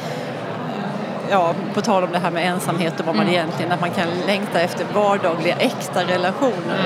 Ja, 1.30 1.54
på 1.74 1.80
tal 1.80 2.04
om 2.04 2.12
det 2.12 2.18
här 2.18 2.30
med 2.30 2.46
ensamhet 2.46 3.00
och 3.00 3.06
vad 3.06 3.16
man 3.16 3.28
egentligen, 3.28 3.72
att 3.72 3.80
man 3.80 3.90
kan 3.90 4.08
längta 4.26 4.60
efter 4.60 4.86
vardagliga, 4.94 5.56
äkta 5.56 6.04
relationer. 6.04 6.84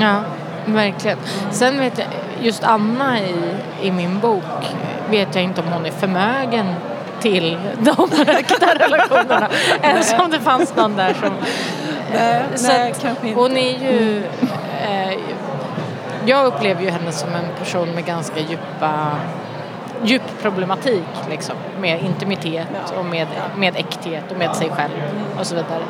Ja, 0.00 0.20
verkligen. 0.66 1.18
Sen 1.50 1.78
vet 1.80 1.98
jag, 1.98 2.06
just 2.40 2.64
Anna 2.64 3.20
i, 3.20 3.34
i 3.82 3.90
min 3.92 4.20
bok 4.20 4.74
vet 5.10 5.34
jag 5.34 5.44
inte 5.44 5.60
om 5.60 5.66
hon 5.72 5.86
är 5.86 5.90
förmögen 5.90 6.66
till 7.20 7.58
de 7.78 8.08
äkta 8.28 8.66
relationerna. 8.74 9.48
Än 9.82 10.02
som 10.04 10.30
det 10.30 10.40
fanns 10.40 10.76
någon 10.76 10.96
där 10.96 11.14
som... 11.14 11.32
Nej, 12.12 12.42
Så 12.54 12.68
nej, 12.68 12.90
att 12.90 13.06
hon 13.34 13.56
är 13.56 13.78
ju... 13.78 14.24
Eh, 14.82 15.18
jag 16.26 16.46
upplever 16.46 16.82
ju 16.82 16.90
henne 16.90 17.12
som 17.12 17.28
en 17.34 17.44
person 17.58 17.88
med 17.88 18.04
ganska 18.04 18.40
djupa 18.40 19.10
djup 20.02 20.22
problematik 20.42 21.04
liksom, 21.30 21.56
med 21.80 22.02
intimitet 22.02 22.68
och 22.98 23.04
med, 23.04 23.26
med 23.56 23.76
äkthet 23.76 24.32
och 24.32 24.38
med 24.38 24.56
sig 24.56 24.70
själv 24.70 24.92
och 25.40 25.46
så 25.46 25.54
vidare. 25.54 25.82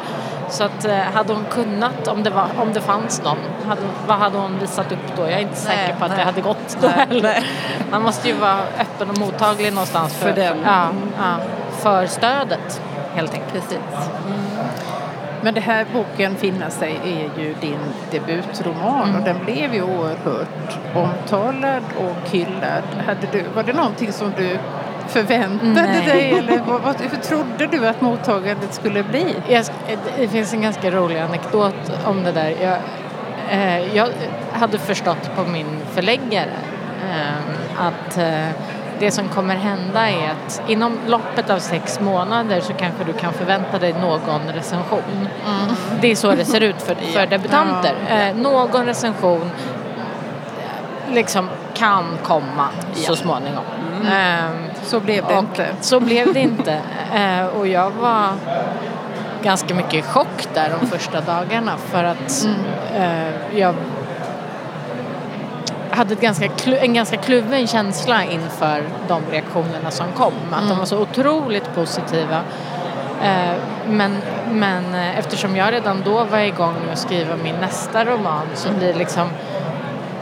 Så 0.48 0.64
att 0.64 0.84
eh, 0.84 0.96
hade 0.96 1.32
hon 1.32 1.44
kunnat, 1.50 2.08
om 2.08 2.22
det, 2.22 2.30
var, 2.30 2.46
om 2.58 2.72
det 2.72 2.80
fanns 2.80 3.22
någon, 3.24 3.38
hade, 3.68 3.80
vad 4.06 4.16
hade 4.18 4.38
hon 4.38 4.58
visat 4.58 4.92
upp 4.92 5.16
då? 5.16 5.22
Jag 5.22 5.32
är 5.32 5.38
inte 5.38 5.54
Nej, 5.66 5.78
säker 5.78 5.96
på 5.98 6.04
att 6.04 6.10
nej. 6.10 6.18
det 6.18 6.24
hade 6.24 6.40
gått 6.40 6.76
då 6.80 6.88
Nej, 6.96 7.06
heller. 7.08 7.46
Man 7.90 8.02
måste 8.02 8.28
ju 8.28 8.34
vara 8.34 8.58
öppen 8.80 9.10
och 9.10 9.18
mottaglig 9.18 9.72
någonstans 9.72 10.14
för, 10.14 10.28
För 10.28 10.40
den. 10.40 10.56
ja, 10.64 10.88
ja, 11.18 11.36
för 11.78 12.06
stödet 12.06 12.80
helt 13.14 13.34
enkelt. 13.34 13.52
Precis. 13.52 13.78
Men 15.46 15.54
det 15.54 15.60
här 15.60 15.86
boken 15.92 16.36
Finna 16.36 16.70
sig 16.70 17.00
är 17.04 17.42
ju 17.42 17.54
din 17.60 17.78
debutroman 18.10 19.08
Mm. 19.08 19.16
och 19.16 19.24
den 19.24 19.44
blev 19.44 19.74
ju 19.74 19.82
oerhört 19.82 20.78
omtalad 20.94 21.82
och 21.98 22.30
hyllad. 22.30 22.82
Hade 23.06 23.26
du, 23.32 23.42
var 23.54 23.62
det 23.62 23.72
någonting 23.72 24.12
som 24.12 24.32
du 24.36 24.58
förväntade 25.08 25.82
Nej. 25.82 26.06
dig 26.06 26.30
eller 26.38 26.58
vad, 26.66 26.80
vad, 26.80 27.00
hur 27.00 27.18
trodde 27.18 27.66
du 27.66 27.86
att 27.86 28.00
mottagandet 28.00 28.74
skulle 28.74 29.02
bli? 29.02 29.34
Jag, 29.48 29.64
det 30.18 30.28
finns 30.28 30.52
en 30.52 30.62
ganska 30.62 30.90
rolig 30.90 31.18
anekdot 31.18 31.92
om 32.04 32.22
det 32.22 32.32
där. 32.32 32.54
Jag, 32.60 32.78
eh, 33.50 33.96
jag 33.96 34.08
hade 34.52 34.78
förstått 34.78 35.30
på 35.36 35.50
min 35.50 35.80
förläggare 35.94 36.56
eh, 37.10 37.86
att 37.86 38.18
eh, 38.18 38.48
det 38.98 39.10
som 39.10 39.28
kommer 39.28 39.54
hända 39.56 40.10
är 40.10 40.30
att 40.30 40.62
inom 40.68 40.98
loppet 41.06 41.50
av 41.50 41.58
sex 41.58 42.00
månader 42.00 42.60
så 42.60 42.72
kanske 42.72 43.04
du 43.04 43.12
kan 43.12 43.32
förvänta 43.32 43.78
dig 43.78 43.92
någon 43.92 44.40
recension. 44.54 45.28
Det 46.00 46.10
är 46.10 46.16
så 46.16 46.30
det 46.34 46.44
ser 46.44 46.60
ut 46.60 46.82
för, 46.82 46.94
för 46.94 47.26
debutanter. 47.26 47.94
Eh, 48.08 48.36
någon 48.36 48.86
recension 48.86 49.50
liksom 51.12 51.48
kan 51.74 52.04
komma 52.22 52.68
så 52.94 53.16
småningom. 53.16 53.64
Ehm, 54.12 54.52
Så 54.84 55.00
blev 55.00 55.26
det 55.28 55.38
inte. 55.38 55.66
Så 55.80 56.00
blev 56.00 56.32
det 56.32 56.40
inte. 56.40 56.80
Eh, 57.14 57.46
och 57.46 57.66
jag 57.68 57.90
var 57.90 58.28
ganska 59.42 59.74
mycket 59.74 59.94
i 59.94 60.02
chock 60.02 60.48
där 60.54 60.74
de 60.80 60.86
första 60.86 61.20
dagarna 61.20 61.72
för 61.76 62.04
att 62.04 62.48
eh, 62.96 63.58
jag 63.58 63.74
hade 65.96 66.14
ett 66.14 66.20
ganska 66.20 66.48
en 66.80 66.94
ganska 66.94 67.16
kluven 67.16 67.66
känsla 67.66 68.24
inför 68.24 68.82
de 69.08 69.22
reaktionerna 69.30 69.90
som 69.90 70.06
kom. 70.12 70.32
Att 70.52 70.68
de 70.68 70.78
var 70.78 70.84
så 70.84 70.98
otroligt 70.98 71.74
positiva. 71.74 72.40
Eh, 73.22 73.54
men, 73.88 74.16
men 74.50 74.94
eh, 74.94 75.18
eftersom 75.18 75.56
jag 75.56 75.72
redan 75.72 76.02
då 76.04 76.24
var 76.24 76.38
igång 76.38 76.74
med 76.84 76.92
att 76.92 76.98
skriva 76.98 77.36
min 77.36 77.54
nästa 77.54 78.04
roman 78.04 78.46
så 78.54 78.68
blir 78.72 78.92
det 78.92 78.98
liksom 78.98 79.28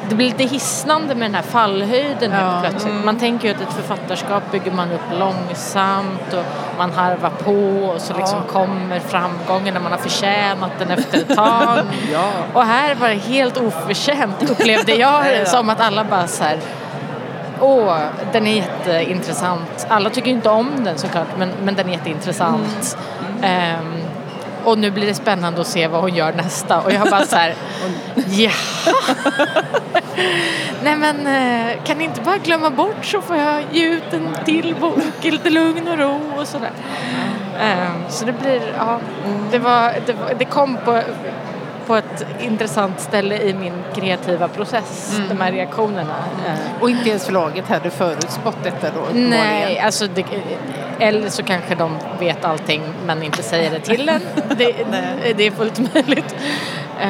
det 0.09 0.15
blir 0.15 0.27
lite 0.27 0.45
hisnande 0.45 1.15
med 1.15 1.29
den 1.31 1.35
här 1.35 1.43
fallhöjden 1.43 2.31
Ja, 2.33 2.37
helt 2.37 2.71
plötsligt. 2.71 3.05
Man 3.05 3.19
tänker 3.19 3.49
ju 3.49 3.55
att 3.55 3.61
ett 3.61 3.73
författarskap 3.73 4.53
bygger 4.53 4.73
man 4.73 4.93
upp 4.93 5.19
långsamt 5.19 6.33
och 6.33 6.45
man 6.79 6.93
harvar 6.93 7.31
på 7.31 7.87
och 7.87 8.01
så 8.01 8.17
liksom 8.17 8.43
kommer 8.49 9.01
framgången 9.01 9.75
när 9.75 9.81
man 9.81 9.93
har 9.93 9.99
förtjänat 9.99 10.71
den 10.79 10.91
efter 10.91 11.19
ett 11.19 11.37
tag. 11.37 11.79
Ja. 12.13 12.29
Och 12.53 12.65
här 12.65 12.95
var 12.95 13.09
det 13.09 13.15
helt 13.15 13.57
oförtjänt 13.57 14.51
upplevde 14.51 14.93
jag 14.97 15.25
det 15.25 15.47
som 15.49 15.69
att 15.69 15.81
alla 15.81 16.05
bara 16.05 16.27
så 16.27 16.45
här 16.45 16.59
Åh, 17.61 17.97
den 18.33 18.47
är 18.47 18.57
jätteintressant. 18.57 19.87
Alla 19.89 20.11
tycker 20.11 20.31
inte 20.31 20.51
om 20.51 20.71
den 20.85 20.99
såklart, 20.99 21.27
men, 21.39 21.51
men 21.65 21.75
den 21.75 21.89
är 21.89 21.93
jätteintressant. 21.93 22.99
Ehm, 23.43 24.04
och 24.65 24.79
nu 24.79 24.91
blir 24.91 25.07
det 25.07 25.15
spännande 25.15 25.61
att 25.61 25.67
se 25.67 25.89
vad 25.89 26.01
hon 26.01 26.15
gör 26.15 26.33
nästa. 26.33 26.81
Och 26.81 26.93
jag 26.93 27.11
bara 27.11 27.27
så 27.27 27.37
här, 27.37 27.55
ja. 28.31 28.51
Nej 30.83 30.97
men 30.97 31.27
eh, 31.27 31.83
kan 31.85 31.99
ni 31.99 32.05
inte 32.05 32.21
bara 32.21 32.39
glömma 32.39 32.71
bort 32.71 33.05
så 33.05 33.21
får 33.21 33.37
jag 33.37 33.63
ge 33.73 33.87
ut 33.87 34.13
en 34.13 34.29
till 34.45 34.75
bok 34.81 34.99
i 35.23 35.31
lite 35.31 35.51
lugn 35.51 35.89
och 35.89 35.99
ro 35.99 36.21
och 36.37 36.49
sådär. 36.49 36.73
Ehm, 37.61 38.05
så 38.09 38.25
det 38.25 38.33
blir, 38.33 38.75
ja, 38.79 39.01
det, 39.51 39.59
var, 39.59 39.93
det, 40.07 40.13
var, 40.13 40.35
det 40.39 40.45
kom 40.45 40.79
på, 40.85 41.03
på 41.87 41.97
ett 41.97 42.27
intressant 42.41 43.01
ställe 43.01 43.39
i 43.39 43.55
min 43.55 43.73
kreativa 43.95 44.49
process, 44.49 45.21
de 45.29 45.41
här 45.41 45.53
reaktionerna. 45.53 46.15
Ehm, 46.49 46.57
Och 46.81 46.91
inte 46.91 47.09
ens 47.09 47.27
förlaget 47.27 47.69
hade 47.69 47.91
förutspått 47.91 48.57
detta 48.63 48.87
då? 48.91 49.01
Nej, 49.13 49.79
alltså 49.79 50.07
det, 50.07 50.25
eller 50.99 51.29
så 51.29 51.43
kanske 51.43 51.75
de 51.75 51.97
vet 52.21 52.45
allting 52.45 52.83
men 53.07 53.23
inte 53.23 53.43
säger 53.43 53.71
det 53.71 53.81
till 53.81 54.09
en. 54.09 54.21
Det, 54.57 54.73
det 55.37 55.47
är 55.47 55.51
fullt 55.51 55.95
möjligt. 55.95 56.35
Eh, 57.01 57.09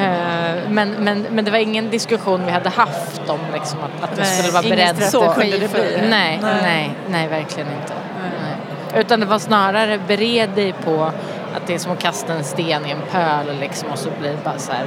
Men, 0.69 0.89
men, 0.91 1.25
men 1.31 1.45
det 1.45 1.51
var 1.51 1.57
ingen 1.57 1.89
diskussion 1.89 2.45
vi 2.45 2.51
hade 2.51 2.69
haft 2.69 3.21
om 3.29 3.39
liksom 3.53 3.79
att, 3.79 4.03
att 4.11 4.17
Nej, 4.17 4.25
skulle 4.25 4.51
vara 4.53 4.63
beredd 4.63 5.11
på... 5.11 5.33
kunde 5.41 5.57
det 5.57 5.71
bli. 5.71 5.97
Nej, 6.09 6.39
Nej. 6.41 6.61
nej, 6.61 6.91
nej, 7.09 7.27
verkligen 7.27 7.69
inte. 7.81 7.93
Nej. 8.21 9.01
Utan 9.01 9.19
det 9.19 9.25
var 9.25 9.39
snarare 9.39 9.99
bered 10.07 10.49
dig 10.49 10.73
på 10.83 11.11
att 11.55 11.67
det 11.67 11.73
är 11.73 11.79
som 11.79 11.91
att 11.91 11.99
kasta 11.99 12.33
en 12.33 12.43
sten 12.43 12.85
i 12.85 12.91
en 12.91 13.01
pöl 13.11 13.59
liksom, 13.59 13.89
och 13.91 13.97
så 13.99 14.09
blir 14.19 14.29
det 14.31 14.43
bara 14.43 14.57
så 14.57 14.71
här 14.71 14.85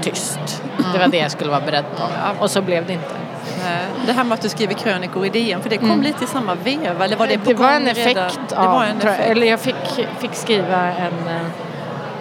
tyst. 0.00 0.62
Det 0.92 0.98
var 0.98 1.08
det 1.08 1.16
jag 1.16 1.30
skulle 1.30 1.50
vara 1.50 1.60
beredd 1.60 1.84
på. 1.96 2.04
Och 2.44 2.50
så 2.50 2.62
blev 2.62 2.86
det 2.86 2.92
inte. 2.92 3.14
Det 4.06 4.12
här 4.12 4.24
med 4.24 4.34
att 4.34 4.42
du 4.42 4.48
skriver 4.48 4.74
krönikor 4.74 5.26
i 5.26 5.28
DN, 5.28 5.62
för 5.62 5.70
det 5.70 5.76
kom 5.76 5.90
Mm. 5.90 6.02
lite 6.02 6.24
i 6.24 6.26
samma 6.26 6.54
veva, 6.54 7.04
eller 7.04 7.16
var 7.16 7.26
det 7.26 7.38
på 7.38 7.44
det 7.50 7.54
var 7.54 7.70
en 7.72 7.86
effekt 7.88 8.20
redan? 8.50 8.68
av, 8.68 8.82
en 8.82 8.98
effekt. 8.98 9.20
eller 9.20 9.46
jag 9.46 9.60
fick, 9.60 10.06
fick 10.18 10.34
skriva 10.34 10.76
en, 10.92 11.28
eh, 11.28 11.46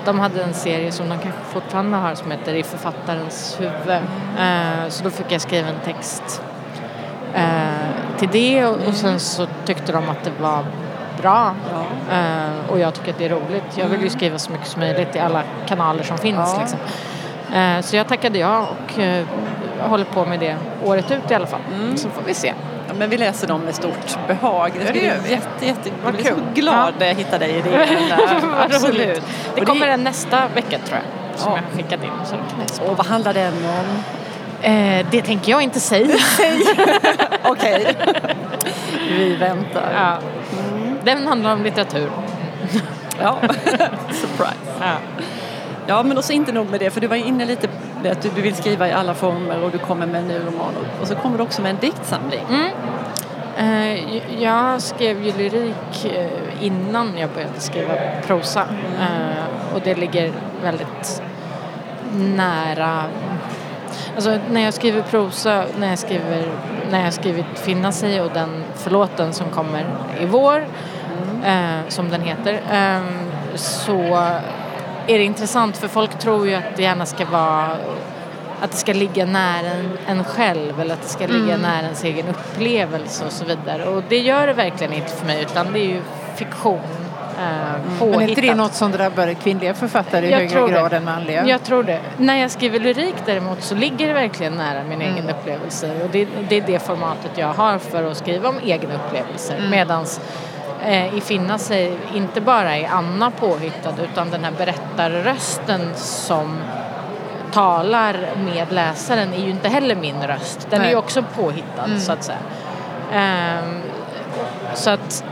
de 0.05 0.19
hade 0.19 0.43
en 0.43 0.53
serie 0.53 0.91
som 0.91 1.09
de 1.09 1.19
kanske 1.19 1.39
fortfarande 1.51 1.97
har 1.97 2.15
som 2.15 2.31
heter 2.31 2.53
I 2.53 2.63
författarens 2.63 3.57
huvud. 3.59 4.01
Eh, 4.39 4.89
så 4.89 5.03
då 5.03 5.09
fick 5.09 5.31
jag 5.31 5.41
skriva 5.41 5.67
en 5.69 5.79
text 5.85 6.41
eh, 7.33 8.17
till 8.17 8.29
det 8.31 8.65
och 8.65 8.93
sen 8.93 9.19
så 9.19 9.47
tyckte 9.65 9.91
de 9.91 10.09
att 10.09 10.23
det 10.23 10.31
var 10.41 10.65
bra. 11.21 11.55
Ja. 11.71 12.15
Eh, 12.17 12.71
och 12.71 12.79
jag 12.79 12.93
tycker 12.93 13.11
att 13.11 13.17
det 13.17 13.25
är 13.25 13.29
roligt. 13.29 13.63
Jag 13.77 13.87
vill 13.87 14.01
ju 14.01 14.09
skriva 14.09 14.37
så 14.37 14.51
mycket 14.51 14.67
som 14.67 14.79
möjligt 14.79 15.15
i 15.15 15.19
alla 15.19 15.43
kanaler 15.67 16.03
som 16.03 16.17
finns. 16.17 16.53
Ja. 16.55 16.59
Liksom. 16.59 16.79
Eh, 17.57 17.81
så 17.81 17.95
jag 17.95 18.07
tackade 18.07 18.39
ja 18.39 18.67
och 18.69 18.99
eh, 18.99 19.25
håller 19.79 20.05
på 20.05 20.25
med 20.25 20.39
det 20.39 20.55
året 20.85 21.11
ut 21.11 21.31
i 21.31 21.33
alla 21.33 21.47
fall. 21.47 21.61
Så 21.95 22.09
får 22.09 22.21
vi 22.25 22.33
se. 22.33 22.53
Ja, 22.87 22.93
men 22.97 23.09
vi 23.09 23.17
läser 23.17 23.47
dem 23.47 23.61
med 23.61 23.75
stort 23.75 24.17
behag. 24.27 24.71
Det, 24.79 24.85
det 24.85 24.93
vi. 25.23 25.31
jätte, 25.31 25.65
jätte, 25.65 25.89
jag 26.03 26.13
blir 26.13 26.23
så 26.23 26.35
glad 26.53 26.93
när 26.99 27.07
jag 27.07 27.15
hittar 27.15 27.39
dig 27.39 27.51
i. 27.57 27.61
Vad 28.41 28.59
Absolut. 28.65 29.23
Det 29.55 29.65
kommer 29.65 29.87
en 29.87 30.03
nästa 30.03 30.47
vecka 30.55 30.77
tror 30.85 30.99
jag. 30.99 31.39
Som 31.39 31.51
Ja. 31.51 31.59
jag 31.71 31.77
skickat 31.77 32.03
in. 32.03 32.09
Så 32.25 32.35
det 32.35 32.89
Och 32.91 32.97
vad 32.97 33.05
handlar 33.07 33.33
den 33.33 33.53
om? 33.53 34.03
Eh, 34.61 35.05
det 35.11 35.21
tänker 35.21 35.51
jag 35.51 35.61
inte 35.61 35.79
säga. 35.79 36.07
Okej. 37.43 37.95
vi 39.09 39.35
väntar. 39.35 39.91
ja. 39.95 40.17
Den 41.03 41.27
handlar 41.27 41.53
om 41.53 41.63
litteratur. 41.63 42.09
Ja. 43.21 43.37
Surprise. 44.11 44.71
Ja. 44.79 44.95
Ja, 45.87 46.03
men 46.03 46.17
också 46.17 46.33
inte 46.33 46.51
nog 46.51 46.69
med 46.69 46.79
det, 46.79 46.89
för 46.89 47.01
du 47.01 47.07
var 47.07 47.15
inne 47.15 47.45
lite 47.45 47.67
på 47.67 48.09
att 48.09 48.21
du, 48.21 48.29
du 48.35 48.41
vill 48.41 48.55
skriva 48.55 48.87
i 48.87 48.91
alla 48.91 49.13
former 49.13 49.63
och 49.63 49.71
du 49.71 49.77
kommer 49.77 50.05
med 50.05 50.21
en 50.21 50.27
ny 50.27 50.35
roman 50.35 50.73
och, 50.75 51.01
och 51.01 51.07
så 51.07 51.15
kommer 51.15 51.37
du 51.37 51.43
också 51.43 51.61
med 51.61 51.71
en 51.71 51.77
diktsamling. 51.81 52.45
Eh, 53.57 54.43
jag 54.43 54.81
skrev 54.81 55.23
ju 55.23 55.31
lyrik 55.37 56.05
eh, 56.05 56.65
innan 56.65 57.17
jag 57.17 57.29
började 57.29 57.59
skriva 57.59 57.93
prosa. 58.27 58.65
Eh, 58.99 59.75
och 59.75 59.81
det 59.83 59.95
ligger 59.95 60.31
väldigt 60.63 61.21
nära 62.15 63.03
Alltså 64.15 64.39
när 64.51 64.61
jag 64.61 64.73
skriver 64.73 65.01
prosa, 65.01 65.65
när 65.79 65.89
jag 65.89 65.99
skriver, 65.99 66.43
när 66.91 67.03
jag 67.03 67.13
skrivit 67.13 67.45
Finna 67.55 67.91
sig 67.91 68.21
och 68.21 68.31
den 68.33 68.63
förlåten 68.75 69.33
som 69.33 69.49
kommer 69.49 69.85
i 70.21 70.25
vår, 70.25 70.67
eh, 71.45 71.79
som 71.87 72.09
den 72.09 72.21
heter, 72.21 72.53
eh, 72.71 73.01
så 73.55 74.01
är 75.07 75.17
det 75.17 75.23
intressant 75.23 75.77
för 75.77 75.87
folk 75.87 76.19
tror 76.19 76.47
ju 76.47 76.55
att 76.55 76.75
det 76.75 76.83
gärna 76.83 77.05
ska 77.05 77.25
vara 77.25 77.77
att 78.61 78.71
det 78.71 78.77
ska 78.77 78.93
ligga 78.93 79.25
nära 79.25 79.67
en, 79.67 79.97
en 80.07 80.23
själv 80.23 80.79
eller 80.81 80.93
att 80.93 81.01
det 81.01 81.09
ska 81.09 81.27
ligga 81.27 81.57
nära 81.57 81.81
ens 81.81 82.03
egen 82.03 82.27
upplevelse 82.27 83.25
och 83.25 83.31
så 83.31 83.45
vidare. 83.45 83.85
Och 83.85 84.03
det 84.09 84.17
gör 84.17 84.47
det 84.47 84.53
verkligen 84.53 84.93
inte 84.93 85.11
för 85.11 85.25
mig 85.25 85.41
utan 85.41 85.73
det 85.73 85.79
är 85.79 85.89
ju 85.89 86.01
fiktion. 86.35 87.08
Eh, 87.39 87.45
Men 87.99 88.13
är 88.13 88.27
inte 88.27 88.41
det 88.41 88.55
något 88.55 88.73
som 88.73 88.91
drabbar 88.91 89.33
kvinnliga 89.33 89.73
författare 89.73 90.27
i 90.27 90.31
Jag 90.31 90.37
högre 90.37 90.51
tror 90.51 90.67
det. 90.67 90.73
grad 90.73 90.93
än 90.93 91.05
manliga? 91.05 91.47
Jag 91.47 91.63
tror 91.63 91.83
det. 91.83 91.99
När 92.17 92.35
jag 92.35 92.51
skriver 92.51 92.79
lyrik 92.79 93.15
däremot 93.25 93.63
så 93.63 93.75
ligger 93.75 94.07
det 94.07 94.13
verkligen 94.13 94.53
nära 94.53 94.83
min 94.83 95.01
egen 95.01 95.29
upplevelse 95.29 95.91
och 96.03 96.09
det, 96.09 96.27
det 96.49 96.57
är 96.57 96.61
det 96.61 96.79
formatet 96.79 97.31
jag 97.35 97.53
har 97.53 97.77
för 97.77 98.03
att 98.11 98.17
skriva 98.17 98.49
om 98.49 98.59
egna 98.65 98.95
upplevelser. 98.95 99.57
Mm. 99.57 99.69
Medans 99.69 100.21
eh, 100.85 101.15
i 101.17 101.21
Finna 101.21 101.57
sig 101.57 101.97
inte 102.13 102.41
bara 102.41 102.77
är 102.77 102.87
Anna 102.87 103.31
påhittad 103.31 103.93
utan 104.11 104.29
den 104.29 104.43
här 104.43 104.53
berättarrösten 104.57 105.81
som 105.95 106.57
talar 107.51 108.17
med 108.45 108.71
läsaren 108.71 109.33
är 109.33 109.43
ju 109.43 109.49
inte 109.49 109.69
heller 109.69 109.95
min 109.95 110.23
röst. 110.23 110.67
Den 110.69 110.79
är 110.79 110.83
Nej. 110.83 110.91
ju 110.91 110.97
också 110.97 111.23
påhittad 111.35 111.99
så 111.99 112.11
att 112.11 112.23
säga. 112.23 112.37
Ehm, 113.13 113.81
så 114.73 114.89
att 114.89 115.23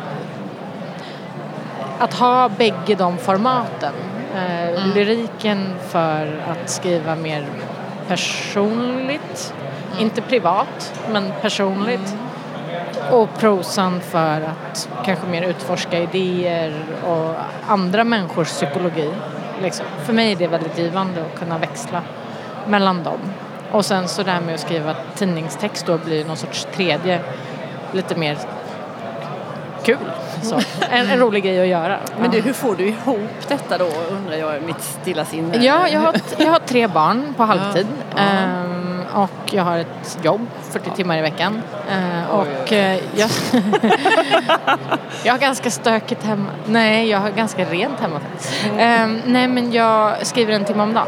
att 2.00 2.14
ha 2.14 2.50
bägge 2.50 2.96
de 2.98 3.18
formaten. 3.18 3.94
Eh, 4.36 4.88
Lyriken 4.96 5.76
för 5.88 6.42
att 6.48 6.70
skriva 6.70 7.16
mer 7.16 7.46
personligt, 8.08 9.54
inte 10.00 10.22
privat, 10.22 10.94
men 11.12 11.32
personligt. 11.42 12.16
och 13.12 13.30
prosan 13.40 14.02
för 14.02 14.42
att 14.42 14.90
kanske 15.06 15.28
mer 15.28 15.42
utforska 15.42 16.00
idéer 16.00 16.74
och 17.08 17.36
andra 17.68 18.04
människors 18.04 18.48
psykologi. 18.48 19.12
Liksom. 19.62 19.86
För 20.06 20.14
mig 20.14 20.32
är 20.32 20.36
det 20.36 20.48
väldigt 20.48 20.78
givande 20.78 21.22
att 21.22 21.40
kunna 21.40 21.58
växla 21.58 22.02
mellan 22.68 23.04
dem. 23.04 23.20
Och 23.72 23.86
sen 23.86 24.08
så 24.08 24.24
det 24.24 24.32
här 24.32 24.42
med 24.42 24.56
att 24.56 24.62
skriva 24.62 24.96
tidningstext 25.16 25.86
då 25.86 25.98
blir 25.98 26.26
någon 26.26 26.38
sorts 26.38 26.68
tredje, 26.76 27.20
lite 27.92 28.16
mer 28.16 28.38
kul. 29.84 29.98
Så. 30.42 30.60
En, 30.92 31.10
en 31.10 31.20
rolig 31.20 31.44
grej 31.44 31.62
att 31.62 31.68
göra. 31.68 32.00
Men 32.20 32.32
du, 32.32 32.42
hur 32.42 32.54
får 32.54 32.76
du 32.76 32.88
ihop 32.88 33.20
detta 33.48 33.78
då 33.78 33.86
undrar 34.12 34.36
jag 34.36 34.58
i 34.58 34.62
mitt 34.62 34.82
stilla 34.82 35.26
sinne? 35.26 35.66
Ja, 35.66 35.88
jag 35.90 36.00
har, 36.00 36.16
jag 36.38 36.52
har 36.52 36.60
tre 36.60 36.88
barn 36.88 37.34
på 37.38 37.44
halvtid. 37.44 37.88
Ja. 38.16 38.22
Ehm, 38.22 39.04
och 39.14 39.54
jag 39.54 39.64
har 39.64 39.78
ett 39.78 40.18
jobb 40.24 40.48
40 40.72 40.90
timmar 40.90 41.18
i 41.18 41.22
veckan. 41.22 41.62
Ehm, 41.92 42.26
och 42.30 42.74
eh, 42.74 43.00
jag, 43.16 43.30
jag 45.24 45.34
har 45.34 45.40
ganska 45.40 45.72
stökigt 45.72 46.24
hemma. 46.24 46.50
Nej, 46.66 47.10
jag 47.10 47.20
har 47.20 47.30
ganska 47.30 47.66
rent 47.66 48.00
hemma 48.00 48.20
faktiskt. 48.20 48.66
Ehm, 48.78 49.22
nej, 49.26 49.48
men 49.48 49.72
jag 49.72 50.28
skriver 50.28 50.54
en 50.54 50.66
timme 50.66 50.84
om 50.84 50.94
dagen. 50.94 51.08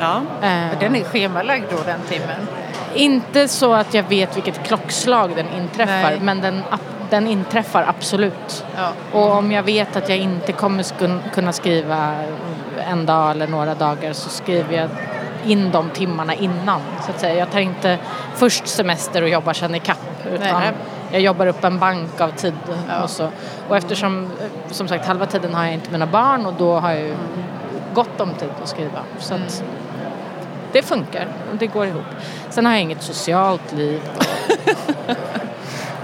Ja. 0.00 0.22
Ehm, 0.42 0.68
Den 0.80 0.96
är 0.96 1.04
schemalagd 1.04 1.64
då 1.70 1.76
den 1.86 2.00
timmen. 2.08 2.48
Inte 2.94 3.48
så 3.48 3.72
att 3.74 3.94
jag 3.94 4.02
vet 4.02 4.36
vilket 4.36 4.66
klockslag 4.66 5.30
den 5.36 5.46
inträffar, 5.56 6.10
Nej. 6.10 6.18
men 6.20 6.40
den, 6.40 6.62
den 7.12 7.26
inträffar 7.28 7.84
absolut. 7.88 8.64
Ja. 8.76 8.88
Och 9.12 9.30
om 9.36 9.52
jag 9.52 9.62
vet 9.62 9.96
att 9.96 10.08
jag 10.08 10.18
inte 10.18 10.52
kommer 10.52 10.84
kunna 11.34 11.52
skriva 11.52 12.14
en 12.90 13.06
dag 13.06 13.30
eller 13.30 13.46
några 13.46 13.74
dagar 13.74 14.12
så 14.12 14.30
skriver 14.30 14.76
jag 14.76 14.88
in 15.44 15.70
de 15.70 15.90
timmarna 15.90 16.34
innan. 16.34 16.80
Så 17.06 17.10
att 17.10 17.20
säga. 17.20 17.34
Jag 17.34 17.50
tar 17.50 17.60
inte 17.60 17.98
först 18.34 18.66
semester 18.68 19.22
och 19.22 19.28
jobbar 19.28 19.52
sen 19.52 19.74
i 19.74 19.80
kapp 19.80 19.98
utan 20.34 20.60
Nej. 20.60 20.72
jag 21.10 21.20
jobbar 21.20 21.46
upp 21.46 21.64
en 21.64 21.78
bank 21.78 22.20
av 22.20 22.28
tid. 22.30 22.54
Ja. 22.88 23.02
Och, 23.02 23.10
så. 23.10 23.28
och 23.68 23.76
eftersom 23.76 24.30
som 24.70 24.88
sagt 24.88 25.06
halva 25.06 25.26
tiden 25.26 25.54
har 25.54 25.64
jag 25.64 25.74
inte 25.74 25.90
mina 25.92 26.06
barn 26.06 26.46
och 26.46 26.54
då 26.58 26.78
har 26.80 26.90
jag 26.90 27.00
ju 27.00 27.14
gott 27.94 28.20
om 28.20 28.34
tid 28.34 28.48
att 28.62 28.68
skriva. 28.68 29.00
Så 29.18 29.34
Mm. 29.34 29.46
att 29.46 29.62
det 30.72 30.82
funkar 30.82 31.26
och 31.50 31.56
det 31.56 31.66
går 31.66 31.86
ihop. 31.86 32.04
Sen 32.50 32.66
har 32.66 32.72
jag 32.72 32.82
inget 32.82 33.02
socialt 33.02 33.72
liv 33.72 34.00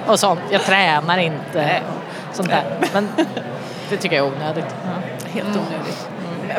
och, 0.13 0.21
sånt. 0.21 0.41
Jag 0.51 0.61
tränar 0.63 1.19
inte 1.19 1.83
och 2.31 2.37
sånt 2.37 2.49
där. 2.49 2.65
Men 2.93 3.09
det 3.91 3.97
tycker 3.97 4.17
jag 4.17 4.27
är 4.27 4.33
onödigt. 4.33 4.75
Ja. 4.85 5.29
Helt 5.33 5.49
onödigt. 5.49 6.09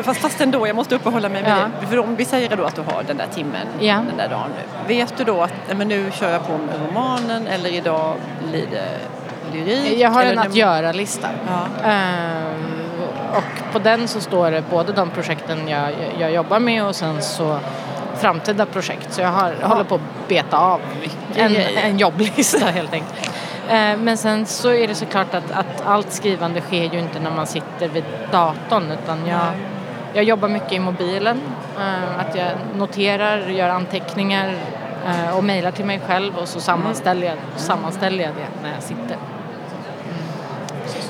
Fast, 0.02 0.20
fast 0.20 0.40
ändå, 0.40 0.66
jag 0.66 0.76
måste 0.76 0.94
uppehålla 0.94 1.28
mig 1.28 1.42
med 1.42 1.70
Ja. 1.82 1.86
För 1.86 1.98
om 1.98 2.16
vi 2.16 2.24
säger 2.24 2.56
då 2.56 2.64
att 2.64 2.76
du 2.76 2.82
har 2.82 3.02
den 3.02 3.16
där 3.16 3.26
timmen, 3.34 3.66
Ja. 3.80 3.94
den 3.94 4.16
där 4.16 4.28
dagen. 4.28 4.50
Vet 4.86 5.16
du 5.16 5.24
då 5.24 5.42
att 5.42 5.52
men 5.76 5.88
nu 5.88 6.10
kör 6.14 6.32
jag 6.32 6.46
på 6.46 6.52
med 6.52 6.74
romanen 6.88 7.46
eller 7.46 7.70
idag 7.70 8.14
blir 8.50 8.66
det 8.70 8.88
lyrik? 9.52 10.00
Jag 10.00 10.10
har 10.10 10.24
en 10.24 10.38
att 10.38 10.54
göra-lista. 10.54 11.28
Ja. 11.48 11.88
Ehm, 11.90 12.80
och 13.34 13.72
på 13.72 13.78
den 13.78 14.08
så 14.08 14.20
står 14.20 14.50
det 14.50 14.62
både 14.70 14.92
de 14.92 15.10
projekten 15.10 15.68
jag, 15.68 15.90
jag 16.18 16.32
jobbar 16.32 16.58
med 16.58 16.84
och 16.84 16.96
sen 16.96 17.22
så 17.22 17.58
framtida 18.20 18.66
projekt. 18.66 19.12
Så 19.12 19.20
jag 19.20 19.28
har, 19.28 19.54
jag 19.60 19.68
håller 19.68 19.84
på 19.84 19.94
att 19.94 20.28
beta 20.28 20.58
av 20.58 20.80
en, 21.34 21.56
en 21.56 21.98
jobblista 21.98 22.66
helt 22.66 22.92
enkelt. 22.92 23.29
Eh, 23.70 23.96
Men 23.98 24.16
sen 24.16 24.46
så 24.46 24.72
är 24.72 24.88
det 24.88 24.94
såklart 24.94 25.34
att, 25.34 25.50
att 25.50 25.86
allt 25.86 26.12
skrivande 26.12 26.60
sker 26.60 26.84
ju 26.92 26.98
inte 26.98 27.20
när 27.20 27.30
man 27.30 27.46
sitter 27.46 27.88
vid 27.88 28.04
datorn 28.32 28.92
utan 29.02 29.26
jag, 29.26 29.46
jag 30.12 30.24
jobbar 30.24 30.48
mycket 30.48 30.72
i 30.72 30.78
mobilen. 30.78 31.40
Eh, 31.78 32.20
Att 32.20 32.34
jag 32.34 32.50
noterar, 32.76 33.38
gör 33.48 33.68
anteckningar 33.68 34.54
eh, 35.06 35.36
och 35.36 35.44
mejlar 35.44 35.70
till 35.70 35.84
mig 35.84 36.00
själv 36.06 36.36
och 36.38 36.48
så 36.48 36.60
sammanställer 36.60 37.26
jag, 37.26 37.36
sammanställer 37.56 38.24
jag 38.24 38.34
det 38.34 38.62
när 38.62 38.74
jag 38.74 38.82
sitter. 38.82 39.16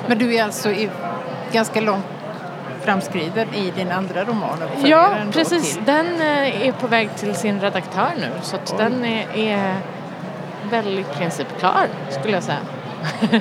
Men 0.07 0.19
du 0.19 0.35
är 0.35 0.45
alltså 0.45 0.71
i, 0.71 0.91
ganska 1.53 1.81
långt 1.81 2.05
framskriden 2.83 3.55
i 3.55 3.71
din 3.71 3.91
andra 3.91 4.25
roman 4.25 4.59
Ja, 4.85 5.11
precis. 5.33 5.79
Den 5.87 6.07
är 6.21 6.73
på 6.73 6.87
väg 6.87 7.17
till 7.17 7.35
sin 7.35 7.61
redaktör 7.61 8.11
nu 8.21 8.29
så 8.43 8.57
att 8.57 8.79
den 8.79 9.05
är, 9.05 9.27
är 9.37 9.75
väl 10.71 10.99
i 10.99 11.05
princip 11.05 11.59
klar 11.59 11.87
skulle 12.11 12.35
jag 12.35 12.43
säga. 12.43 12.59
Ja. 13.31 13.39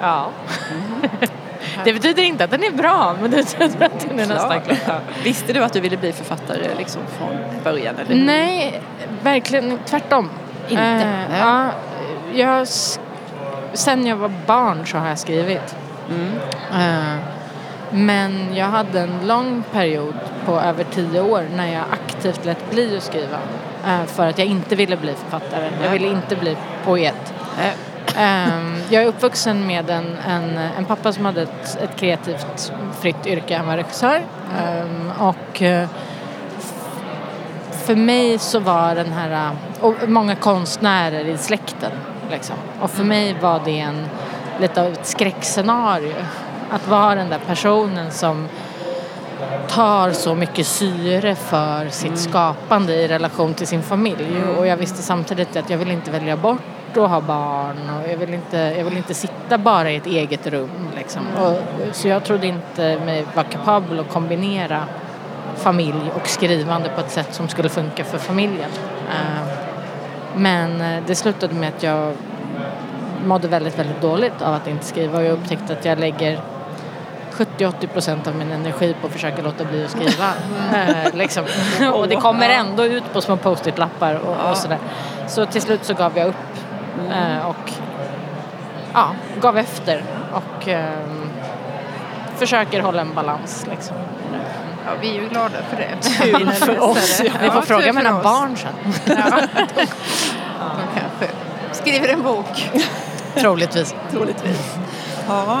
Ja. 1.74 1.84
Det 1.84 1.92
betyder 1.92 2.22
inte 2.22 2.44
att 2.44 2.50
den 2.50 2.64
är 2.64 2.70
bra 2.70 3.16
men 3.20 3.30
det 3.30 3.36
betyder 3.36 3.86
att 3.86 4.00
den 4.08 4.18
är 4.20 4.26
nästan 4.26 4.60
klar. 4.60 5.00
Visste 5.24 5.52
du 5.52 5.64
att 5.64 5.72
du 5.72 5.80
ville 5.80 5.96
bli 5.96 6.12
författare 6.12 6.68
liksom 6.78 7.02
från 7.18 7.62
början? 7.64 7.94
Eller? 7.98 8.24
Nej, 8.24 8.80
verkligen 9.22 9.78
tvärtom. 9.84 10.30
Inte? 10.68 10.82
Eh, 10.82 11.38
ja, 11.38 11.70
jag, 12.34 12.68
sen 13.72 14.06
jag 14.06 14.16
var 14.16 14.32
barn 14.46 14.86
så 14.86 14.98
har 14.98 15.08
jag 15.08 15.18
skrivit. 15.18 15.76
Mm. 16.10 16.32
Eh, 16.72 17.18
men 17.90 18.54
jag 18.54 18.66
hade 18.66 19.00
en 19.00 19.26
lång 19.26 19.64
period 19.72 20.14
på 20.46 20.60
över 20.60 20.84
tio 20.84 21.20
år 21.20 21.44
när 21.56 21.72
jag 21.72 21.84
aktivt 21.90 22.44
lät 22.44 22.70
bli 22.70 22.96
att 22.96 23.02
skriva. 23.02 23.38
Eh, 23.86 24.04
för 24.06 24.26
att 24.26 24.38
jag 24.38 24.46
inte 24.46 24.76
ville 24.76 24.96
bli 24.96 25.14
författare. 25.14 25.70
Jag 25.82 25.90
ville 25.90 26.08
inte 26.08 26.36
bli 26.36 26.56
poet. 26.84 27.34
Ehm, 28.16 28.76
jag 28.88 29.02
är 29.02 29.06
uppvuxen 29.06 29.66
med 29.66 29.90
en, 29.90 30.16
en, 30.28 30.58
en 30.78 30.84
pappa 30.84 31.12
som 31.12 31.24
hade 31.24 31.42
ett, 31.42 31.78
ett 31.82 31.96
kreativt 31.96 32.72
fritt 33.00 33.26
yrke. 33.26 33.56
Han 33.56 33.66
var 33.66 33.76
regissör. 33.76 34.22
Ehm, 34.58 35.12
och 35.18 35.62
eh, 35.62 35.88
för 37.70 37.96
mig 37.96 38.38
så 38.38 38.58
var 38.58 38.94
den 38.94 39.12
här, 39.12 39.30
eh, 39.30 39.84
och 39.84 40.08
många 40.08 40.34
konstnärer 40.34 41.24
i 41.24 41.38
släkten. 41.38 41.92
Liksom. 42.30 42.56
Och 42.80 42.90
för 42.90 43.04
mig 43.04 43.36
var 43.40 43.60
det 43.64 43.80
en, 43.80 44.06
lite 44.60 44.82
av 44.82 44.92
ett 44.92 45.06
skräckscenario. 45.06 46.14
Att 46.70 46.88
vara 46.88 47.14
den 47.14 47.28
där 47.28 47.40
personen 47.46 48.10
som 48.10 48.48
tar 49.68 50.10
så 50.10 50.34
mycket 50.34 50.66
syre 50.66 51.34
för 51.34 51.88
sitt 51.88 52.18
skapande 52.18 52.94
i 52.94 53.08
relation 53.08 53.54
till 53.54 53.66
sin 53.66 53.82
familj. 53.82 54.42
Och 54.58 54.66
jag 54.66 54.76
visste 54.76 55.02
samtidigt 55.02 55.56
att 55.56 55.70
jag 55.70 55.78
vill 55.78 55.90
inte 55.90 56.10
välja 56.10 56.36
bort 56.36 56.60
att 56.96 57.10
ha 57.10 57.20
barn 57.20 57.76
och 57.90 58.10
jag 58.10 58.16
vill 58.16 58.34
inte, 58.34 58.56
jag 58.56 58.84
vill 58.84 58.96
inte 58.96 59.14
sitta 59.14 59.58
bara 59.58 59.90
i 59.90 59.96
ett 59.96 60.06
eget 60.06 60.46
rum. 60.46 60.88
Liksom. 60.96 61.22
Och, 61.42 61.56
så 61.92 62.08
jag 62.08 62.24
trodde 62.24 62.46
inte 62.46 62.98
mig 63.04 63.26
vara 63.34 63.46
kapabel 63.46 64.00
att 64.00 64.08
kombinera 64.12 64.84
familj 65.56 66.10
och 66.14 66.28
skrivande 66.28 66.88
på 66.88 67.00
ett 67.00 67.10
sätt 67.10 67.34
som 67.34 67.48
skulle 67.48 67.68
funka 67.68 68.04
för 68.04 68.18
familjen. 68.18 68.70
Eh, 69.10 69.48
Men 70.36 70.80
eh, 70.80 71.02
det 71.06 71.14
slutade 71.14 71.54
med 71.54 71.68
att 71.68 71.82
jag 71.82 72.12
mådde 73.24 73.48
väldigt, 73.48 73.78
väldigt 73.78 74.00
dåligt 74.00 74.42
av 74.42 74.54
att 74.54 74.66
inte 74.66 74.84
skriva 74.84 75.18
och 75.18 75.24
jag 75.24 75.32
upptäckte 75.32 75.72
att 75.72 75.84
jag 75.84 75.98
lägger 75.98 76.40
70-80 77.36 77.86
procent 77.86 78.26
av 78.26 78.34
min 78.34 78.52
energi 78.52 78.94
på 79.00 79.06
att 79.06 79.12
försöka 79.12 79.42
låta 79.42 79.64
bli 79.64 79.84
att 79.84 79.90
skriva. 79.90 80.32
Eh, 80.74 81.14
liksom. 81.14 81.44
och 81.92 82.08
det 82.08 82.16
kommer 82.16 82.48
ändå 82.48 82.84
ut 82.84 83.12
på 83.12 83.20
små 83.20 83.36
post-it-lappar 83.36 84.14
och, 84.14 84.50
och 84.50 84.56
sådär. 84.56 84.78
Så 85.28 85.46
till 85.46 85.62
slut 85.62 85.84
så 85.84 85.94
gav 85.94 86.18
jag 86.18 86.28
upp 86.28 86.34
eh, 87.10 87.46
och 87.46 87.72
ja, 88.92 89.08
gav 89.40 89.58
efter 89.58 90.04
och 90.32 90.68
ehm, 90.68 91.30
försöker 92.36 92.80
hålla 92.80 93.00
en 93.00 93.14
balans 93.14 93.66
liksom. 93.70 93.96
Ja, 94.86 94.92
vi 95.00 95.10
är 95.10 95.22
ju 95.22 95.28
glada 95.28 95.58
för 95.70 95.76
det. 95.76 95.96
Tur 96.22 96.50
för 96.50 96.80
oss. 96.82 97.20
Ja, 97.24 97.32
Ni 97.42 97.50
får 97.50 97.60
tur 97.60 97.66
fråga 97.66 97.92
mina 97.92 98.16
oss. 98.16 98.24
barn 98.24 98.56
sen. 98.56 98.72
Ja. 99.04 99.14
De 100.58 101.00
kanske 101.00 101.34
skriver 101.72 102.08
en 102.08 102.22
bok. 102.22 102.70
Troligtvis. 103.34 103.94
Troligtvis. 104.10 104.76
Ja, 105.28 105.60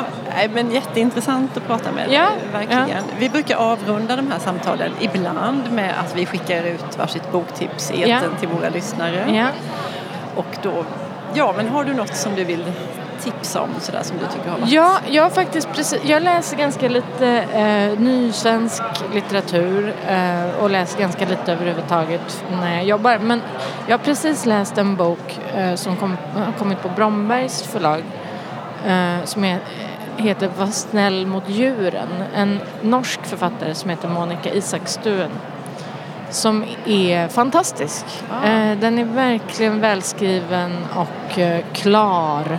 men 0.54 0.70
jätteintressant 0.70 1.56
att 1.56 1.66
prata 1.66 1.92
med 1.92 2.08
dig, 2.08 2.14
Ja, 2.14 2.26
verkligen. 2.52 2.88
ja. 2.88 2.96
Vi 3.18 3.28
brukar 3.28 3.56
avrunda 3.56 4.16
de 4.16 4.30
här 4.30 4.38
samtalen 4.38 4.92
ibland 5.00 5.72
med 5.72 5.94
att 6.04 6.16
vi 6.16 6.26
skickar 6.26 6.62
ut 6.64 6.98
varsitt 6.98 7.32
boktips 7.32 7.90
i 7.90 8.04
Ja. 8.10 8.20
till 8.40 8.48
våra 8.48 8.68
lyssnare. 8.68 9.24
Ja. 9.36 9.46
Och 10.36 10.56
då, 10.62 10.84
ja 11.34 11.54
men 11.56 11.68
har 11.68 11.84
du 11.84 11.94
något 11.94 12.16
som 12.16 12.34
du 12.34 12.44
vill 12.44 12.64
tipsa 13.20 13.60
om 13.62 13.68
sådär 13.80 14.02
som 14.02 14.16
du 14.18 14.24
tycker 14.36 14.50
har 14.50 14.58
varit? 14.58 14.70
Ja, 14.72 14.96
jag 15.10 15.32
faktiskt 15.32 15.68
precis, 15.72 16.00
jag 16.04 16.22
läser 16.22 16.56
ganska 16.56 16.88
lite 16.88 17.28
eh, 17.52 18.00
ny 18.00 18.32
svensk 18.32 18.82
litteratur 19.14 19.94
eh, 20.08 20.62
och 20.62 20.70
läser 20.70 20.98
ganska 21.00 21.24
lite 21.24 21.52
överhuvudtaget 21.52 22.44
när 22.60 22.74
jag 22.74 22.84
jobbar. 22.84 23.18
Men 23.18 23.42
jag 23.86 23.98
har 23.98 24.04
precis 24.04 24.46
läst 24.46 24.78
en 24.78 24.96
bok 24.96 25.38
eh, 25.56 25.74
som 25.74 25.96
kom, 25.96 26.16
kommit 26.58 26.82
på 26.82 26.88
Brombergs 26.88 27.62
förlag 27.62 28.02
eh, 28.86 29.24
som 29.24 29.44
är, 29.44 29.58
heter 30.16 30.50
Var 30.58 30.66
snäll 30.66 31.26
mot 31.26 31.48
djuren. 31.48 32.08
En 32.34 32.60
norsk 32.82 33.20
författare 33.22 33.74
som 33.74 33.90
heter 33.90 34.08
Monica 34.08 34.52
Isakstuen 34.54 35.30
som 36.30 36.64
är 36.86 37.28
fantastisk. 37.28 38.04
Ah. 38.30 38.46
Eh, 38.46 38.78
den 38.78 38.98
är 38.98 39.04
verkligen 39.04 39.80
välskriven 39.80 40.72
och 40.94 41.38
eh, 41.38 41.64
klar 41.72 42.58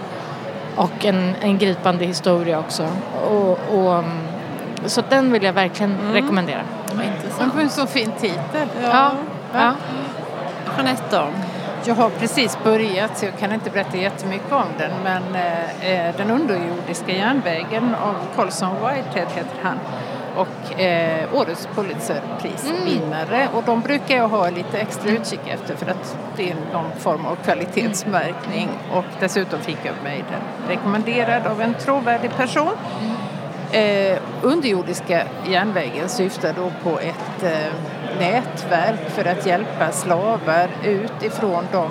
och 0.76 1.06
en, 1.06 1.36
en 1.42 1.58
gripande 1.58 2.06
historia 2.06 2.60
också. 2.60 2.88
Och, 3.30 3.60
och, 3.72 3.94
mm, 3.94 4.20
så 4.86 5.02
den 5.10 5.32
vill 5.32 5.44
jag 5.44 5.54
verkligen 5.54 5.98
rekommendera. 6.14 6.62
Vad 6.88 6.98
Man 6.98 7.06
intressant. 7.06 7.54
en 7.60 7.70
så 7.70 7.86
fin 7.88 8.12
titel. 8.20 8.68
Ja, 8.84 9.12
ja. 9.54 9.74
Jeanette 10.78 11.04
då? 11.12 11.28
Jag 11.84 11.96
har 11.96 12.10
precis 12.10 12.58
börjat 12.64 13.18
så 13.18 13.26
jag 13.26 13.38
kan 13.40 13.54
inte 13.54 13.70
berätta 13.70 13.98
jättemycket 13.98 14.52
om 14.52 14.68
den 14.78 14.92
men 15.04 15.24
eh, 15.82 16.16
Den 16.18 16.32
underjordiska 16.32 17.12
järnvägen 17.12 17.96
av 17.96 18.16
Colson 18.36 18.76
Whitehead 18.76 19.30
heter 19.36 19.60
han. 19.62 19.80
Och 20.36 20.80
eh, 20.80 21.34
årets 21.34 21.70
Pulitzerprisvinnare. 21.76 23.42
Mm. 23.42 23.56
och 23.56 23.64
de 23.64 23.82
brukar 23.82 24.18
jag 24.18 24.28
ha 24.28 24.50
lite 24.50 24.78
extra 24.78 25.12
utkik 25.12 25.40
efter 25.48 25.76
för 25.76 25.86
att 25.86 26.18
det 26.36 26.52
är 26.52 26.56
någon 26.74 26.92
form 27.00 27.26
av 27.26 27.36
kvalitetsmärkning. 27.36 28.70
Och 28.94 29.06
dessutom 29.20 29.60
fick 29.60 29.78
jag 29.84 30.04
mig 30.04 30.24
den 30.32 30.70
rekommenderad 30.70 31.48
av 31.48 31.62
en 31.62 31.74
trovärdig 31.74 32.32
person. 32.36 32.74
Eh, 33.72 34.18
underjordiska 34.42 35.24
järnvägen 35.48 36.10
syftar 36.10 36.54
då 36.54 36.72
på 36.84 37.00
ett 37.00 37.44
eh, 37.44 37.74
nätverk 38.20 39.10
för 39.10 39.26
att 39.26 39.46
hjälpa 39.46 39.92
slavar 39.92 40.70
ut 40.84 41.24
ifrån 41.24 41.64
de 41.72 41.90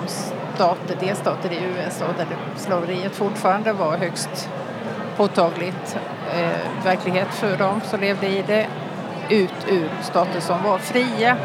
stater, 0.55 0.97
delstater 0.99 1.51
i 1.51 1.59
USA 1.77 2.05
där 2.17 2.27
slaveriet 2.55 3.15
fortfarande 3.15 3.73
var 3.73 3.97
högst 3.97 4.49
påtagligt 5.17 5.97
eh, 6.35 6.83
verklighet 6.83 7.27
för 7.27 7.57
dem 7.57 7.81
som 7.85 7.99
levde 7.99 8.27
i 8.27 8.43
det 8.47 8.67
ut 9.29 9.67
ur 9.69 9.89
stater 10.01 10.39
som 10.39 10.63
var 10.63 10.77
fria. 10.77 11.37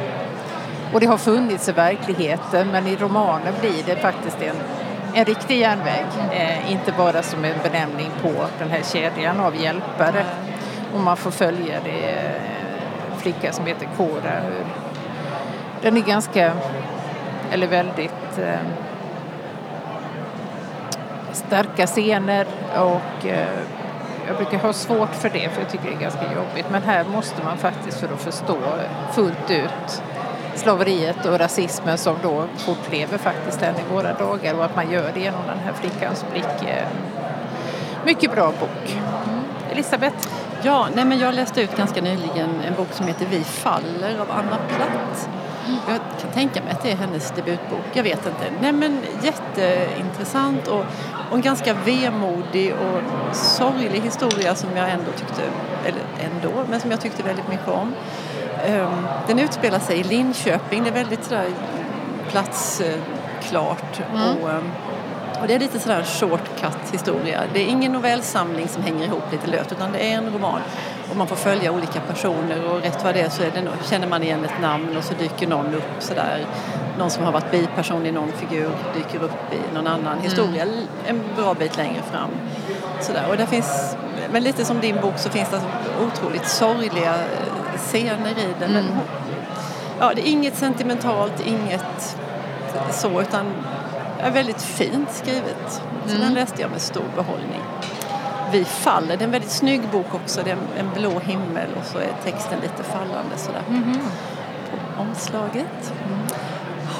Och 0.92 1.00
det 1.00 1.06
har 1.06 1.18
funnits 1.18 1.68
i 1.68 1.72
verkligheten 1.72 2.68
men 2.72 2.86
i 2.86 2.96
romanen 2.96 3.54
blir 3.60 3.82
det 3.86 3.96
faktiskt 3.96 4.42
en, 4.42 4.56
en 5.14 5.24
riktig 5.24 5.58
järnväg. 5.58 6.06
Eh, 6.32 6.72
inte 6.72 6.92
bara 6.92 7.22
som 7.22 7.44
en 7.44 7.58
benämning 7.62 8.10
på 8.22 8.46
den 8.58 8.70
här 8.70 8.82
kedjan 8.92 9.40
av 9.40 9.56
hjälpare. 9.56 10.24
Och 10.94 11.00
man 11.00 11.16
får 11.16 11.30
följa 11.30 11.80
det 11.84 12.10
eh, 12.10 12.51
flicka 13.22 13.52
som 13.52 13.66
heter 13.66 13.88
Cora. 13.96 14.42
Den 15.82 15.96
är 15.96 16.00
ganska, 16.00 16.52
eller 17.52 17.66
väldigt 17.66 18.38
eh, 18.38 18.60
starka 21.32 21.86
scener 21.86 22.46
och 22.76 23.26
eh, 23.26 23.58
jag 24.26 24.36
brukar 24.36 24.58
ha 24.58 24.72
svårt 24.72 25.14
för 25.14 25.28
det 25.28 25.48
för 25.48 25.62
jag 25.62 25.70
tycker 25.70 25.84
det 25.90 25.96
är 25.96 26.00
ganska 26.00 26.22
jobbigt. 26.22 26.66
Men 26.70 26.82
här 26.82 27.04
måste 27.04 27.44
man 27.44 27.58
faktiskt 27.58 28.00
för 28.00 28.08
att 28.14 28.20
förstå 28.20 28.58
fullt 29.12 29.50
ut 29.50 30.02
slaveriet 30.54 31.26
och 31.26 31.38
rasismen 31.38 31.98
som 31.98 32.16
då 32.22 32.44
fortlever 32.56 33.18
faktiskt 33.18 33.62
än 33.62 33.74
i 33.74 33.94
våra 33.94 34.12
dagar 34.12 34.54
och 34.54 34.64
att 34.64 34.76
man 34.76 34.90
gör 34.90 35.10
det 35.14 35.20
genom 35.20 35.46
den 35.46 35.58
här 35.58 35.72
flickans 35.72 36.24
blick. 36.32 36.68
Eh, 36.68 36.86
mycket 38.04 38.32
bra 38.32 38.46
bok. 38.46 38.96
Elisabeth? 39.70 40.41
Ja, 40.64 40.88
nej 40.94 41.04
men 41.04 41.18
jag 41.18 41.34
läste 41.34 41.62
ut 41.62 41.76
ganska 41.76 42.02
nyligen 42.02 42.60
en 42.66 42.74
bok 42.76 42.92
som 42.92 43.06
heter 43.06 43.26
Vi 43.30 43.44
faller 43.44 44.18
av 44.20 44.30
Anna 44.30 44.58
Platt. 44.68 45.28
Jag 45.88 45.98
kan 46.20 46.30
tänka 46.30 46.62
mig 46.62 46.72
att 46.72 46.82
det 46.82 46.90
är 46.90 46.96
hennes 46.96 47.30
debutbok, 47.30 47.84
jag 47.92 48.02
vet 48.02 48.26
inte. 48.26 48.52
Nej 48.60 48.72
men 48.72 48.98
jätteintressant 49.22 50.68
och, 50.68 50.84
och 51.30 51.36
en 51.36 51.40
ganska 51.40 51.74
vemodig 51.74 52.72
och 52.72 53.02
sorglig 53.36 54.00
historia 54.00 54.54
som 54.54 54.76
jag 54.76 54.90
ändå 54.90 55.12
tyckte, 55.12 55.42
eller 55.84 56.02
ändå, 56.20 56.64
men 56.70 56.80
som 56.80 56.90
jag 56.90 57.00
tyckte 57.00 57.22
väldigt 57.22 57.48
mycket 57.48 57.68
om. 57.68 57.94
Um, 58.68 59.06
den 59.26 59.38
utspelar 59.38 59.78
sig 59.78 60.00
i 60.00 60.02
Linköping, 60.02 60.82
det 60.82 60.90
är 60.90 60.94
väldigt 60.94 61.24
sådär 61.24 61.46
platsklart. 62.28 64.00
Mm. 64.14 64.36
Och, 64.36 64.50
um, 64.50 64.72
och 65.42 65.48
det 65.48 65.54
är 65.54 65.58
lite 65.58 65.78
sådär 65.78 66.02
shortcut 66.04 66.92
historia. 66.92 67.42
Det 67.52 67.60
är 67.60 67.66
ingen 67.66 67.92
novellsamling 67.92 68.68
som 68.68 68.82
hänger 68.82 69.04
ihop 69.04 69.22
lite 69.32 69.46
löst 69.46 69.72
utan 69.72 69.92
det 69.92 69.98
är 69.98 70.14
en 70.14 70.32
roman. 70.32 70.60
Och 71.10 71.16
man 71.16 71.26
får 71.26 71.36
följa 71.36 71.72
olika 71.72 72.00
personer 72.00 72.70
och 72.70 72.82
rätt 72.82 73.04
vad 73.04 73.14
det 73.14 73.20
är 73.20 73.28
så 73.28 73.42
är 73.42 73.50
det, 73.50 73.68
känner 73.90 74.06
man 74.06 74.22
igen 74.22 74.44
ett 74.44 74.60
namn 74.60 74.96
och 74.96 75.04
så 75.04 75.14
dyker 75.14 75.46
någon 75.46 75.74
upp 75.74 75.92
sådär. 75.98 76.46
Någon 76.98 77.10
som 77.10 77.24
har 77.24 77.32
varit 77.32 77.50
biperson 77.50 78.06
i 78.06 78.12
någon 78.12 78.32
figur 78.32 78.70
dyker 78.94 79.24
upp 79.24 79.52
i 79.52 79.74
någon 79.74 79.86
annan 79.86 80.12
mm. 80.12 80.24
historia 80.24 80.66
en 81.06 81.22
bra 81.36 81.54
bit 81.54 81.76
längre 81.76 82.02
fram. 82.10 82.30
Sådär. 83.00 83.24
Och 83.30 83.36
där 83.36 83.46
finns, 83.46 83.96
men 84.32 84.42
lite 84.42 84.64
som 84.64 84.80
din 84.80 85.00
bok 85.00 85.18
så 85.18 85.30
finns 85.30 85.50
det 85.50 85.60
otroligt 86.06 86.48
sorgliga 86.48 87.14
eh, 87.14 87.78
scener 87.78 88.30
i 88.30 88.54
den. 88.60 88.70
Mm. 88.70 88.84
ja, 90.00 90.12
det 90.14 90.28
är 90.28 90.30
inget 90.30 90.56
sentimentalt, 90.56 91.46
inget 91.46 92.16
så 92.90 93.20
utan 93.20 93.46
är 94.22 94.30
väldigt 94.30 94.62
fint 94.62 95.08
skrivet. 95.12 95.82
Så 96.06 96.10
mm. 96.10 96.20
den 96.20 96.34
läste 96.34 96.62
jag 96.62 96.70
med 96.70 96.80
stor 96.80 97.04
behållning. 97.16 97.62
Vi 98.52 98.64
faller, 98.64 99.16
det 99.16 99.22
är 99.22 99.26
en 99.26 99.30
väldigt 99.30 99.50
snygg 99.50 99.80
bok 99.92 100.14
också. 100.14 100.40
Det 100.44 100.50
är 100.50 100.56
en 100.78 100.90
blå 100.94 101.18
himmel 101.18 101.68
och 101.80 101.86
så 101.86 101.98
är 101.98 102.10
texten 102.24 102.60
lite 102.60 102.82
fallande 102.82 103.36
sådär 103.36 103.62
mm. 103.68 103.92
på 104.70 105.02
omslaget. 105.02 105.92
Mm. 106.06 106.18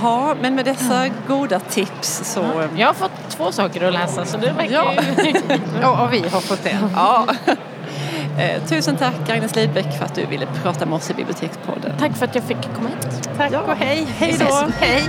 Ja, 0.03 0.35
men 0.41 0.55
med 0.55 0.65
dessa 0.65 0.97
mm. 0.97 1.13
goda 1.29 1.61
tips 1.61 2.23
så... 2.25 2.69
Jag 2.77 2.87
har 2.87 2.95
fått 2.95 3.29
två 3.29 3.53
saker 3.53 3.85
att 3.85 3.93
läsa 3.93 4.25
så 4.25 4.37
det 4.37 4.53
verkar 4.53 4.73
ja. 4.73 4.93
ju... 5.25 5.35
ja, 5.81 6.05
och 6.05 6.13
vi 6.13 6.21
har 6.29 6.41
fått 6.41 6.65
det. 6.65 6.79
Ja. 6.95 7.27
Eh, 8.39 8.63
tusen 8.67 8.97
tack 8.97 9.31
Agnes 9.31 9.57
Lidbeck 9.57 9.99
för 9.99 10.05
att 10.05 10.15
du 10.15 10.27
ville 10.27 10.47
prata 10.63 10.87
med 10.87 10.95
oss 10.95 11.11
i 11.11 11.15
Bibliotekspodden. 11.15 11.93
Tack 11.99 12.17
för 12.17 12.25
att 12.25 12.35
jag 12.35 12.45
fick 12.45 12.75
komma 12.77 12.89
hit. 12.89 13.31
Tack 13.37 13.53
ja. 13.53 13.61
och 13.61 13.77
hej. 13.77 14.07
Hej 14.19 14.37
då. 14.39 14.69
Hej. 14.81 15.03